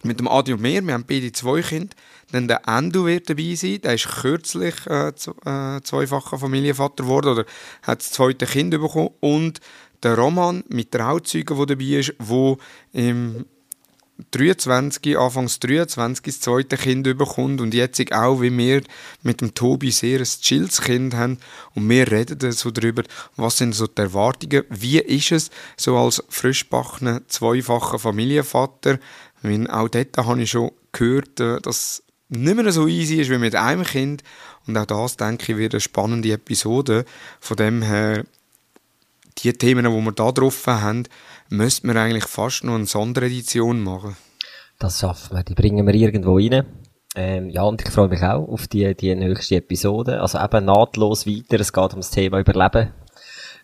[0.03, 0.85] mit dem Adi und mir.
[0.85, 1.95] Wir haben beide zwei Kinder.
[2.31, 3.81] Dann der Endo wird dabei sein.
[3.81, 7.45] Der ist kürzlich äh, äh, zweifacher Familienvater geworden oder
[7.83, 9.11] hat das zweite Kind bekommen.
[9.19, 9.59] Und
[10.03, 12.57] der Roman mit Trauzeugen, der dabei ist, der
[12.93, 13.45] im
[14.31, 18.81] 23, Anfangs 23 das zweite Kind bekommt und jetzt auch, wie wir
[19.23, 21.37] mit dem Tobi sehr ein chilles Kind haben
[21.73, 23.03] und wir reden so darüber,
[23.35, 28.99] was sind so die Erwartungen, wie ist es so als frischbackener, zweifacher Familienvater,
[29.41, 33.29] weil auch dort habe ich schon gehört, äh, dass es nicht mehr so easy ist
[33.29, 34.23] wie mit einem Kind
[34.65, 37.05] und auch das, denke ich, wird eine spannende Episode,
[37.39, 38.25] von dem her
[39.39, 41.03] die Themen, die wir da drauf haben,
[41.49, 44.15] müsste man eigentlich fast noch eine Sonderedition machen.
[44.79, 46.65] Das schaffen wir, die bringen wir irgendwo rein.
[47.15, 50.19] Ähm, ja, und ich freue mich auch auf die, die nächste Episode.
[50.21, 52.91] Also eben nahtlos weiter, es geht um das Thema Überleben.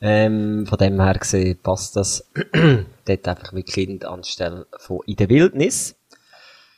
[0.01, 2.27] Ähm, von dem her gesehen passt das
[3.05, 5.95] dort einfach mit Kind anstelle von in der Wildnis.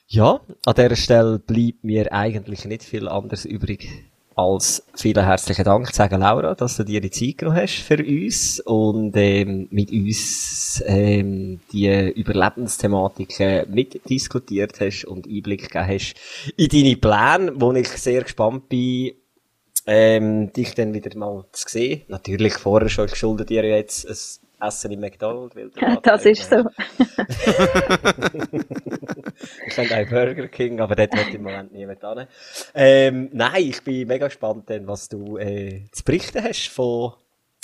[0.08, 3.88] Ja, an dieser Stelle bleibt mir eigentlich nicht viel anderes übrig,
[4.36, 8.60] als vielen herzlichen Dank sagen, Laura, dass du dir die Zeit genommen hast für uns
[8.62, 16.16] und ähm, mit uns ähm, die Überlebensthematiken mitdiskutiert hast und Einblick gegeben hast
[16.58, 19.14] in deine Pläne, wo ich sehr gespannt bin,
[19.86, 22.04] ähm, dich dann wieder mal zu sehen.
[22.08, 25.56] Natürlich vorher schon geschuldet dir jetzt ein Essen im McDonald's.
[25.56, 25.70] Weil
[26.04, 26.56] das ist so.
[29.68, 32.28] ich habe einen Burger King, aber dort wird im Moment niemand hin.
[32.74, 37.14] Ähm, nein, ich bin mega gespannt, dann, was du äh, zu berichten hast von,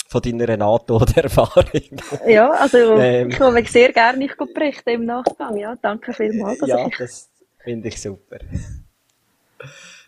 [0.08, 2.00] von deiner NATO-Erfahrung.
[2.26, 5.56] ja, also ähm, ich komme sehr gerne ich berichten im Nachgang.
[5.56, 6.60] Ja, danke vielmals.
[6.66, 7.28] Ja, das
[7.58, 8.38] finde ich super.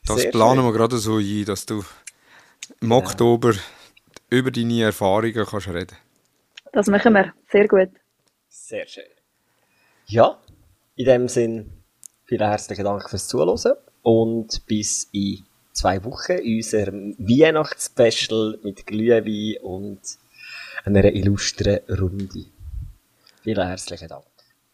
[0.07, 0.65] Das sehr planen schön.
[0.65, 1.85] wir gerade so ein, dass du
[2.81, 2.97] im ja.
[2.97, 3.53] Oktober
[4.31, 5.97] über deine Erfahrungen kannst reden
[6.73, 7.33] Das machen wir.
[7.51, 7.91] Sehr gut.
[8.49, 9.05] Sehr schön.
[10.07, 10.39] Ja,
[10.97, 11.71] in dem Sinn,
[12.25, 19.57] vielen herzlichen Dank fürs Zuhören und bis in zwei Wochen in unserem Weihnachtsspecial mit Glühwein
[19.63, 20.01] und
[20.85, 22.47] einer illustren Runde.
[23.43, 24.25] Vielen herzlichen Dank.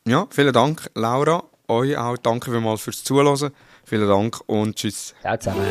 [0.06, 1.44] Ja, vielen Dank, Laura.
[1.68, 3.52] Euch auch danke vielmals fürs Zuhören.
[3.84, 5.14] Vielen Dank und tschüss.
[5.20, 5.66] Ciao zusammen.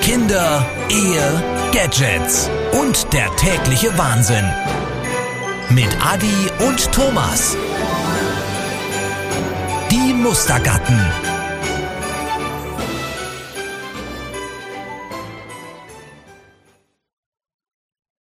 [0.00, 2.48] Kinder, Ehe, Gadgets
[2.80, 4.48] und der tägliche Wahnsinn.
[5.70, 7.56] Mit Adi und Thomas.
[9.90, 11.33] Die Mustergatten.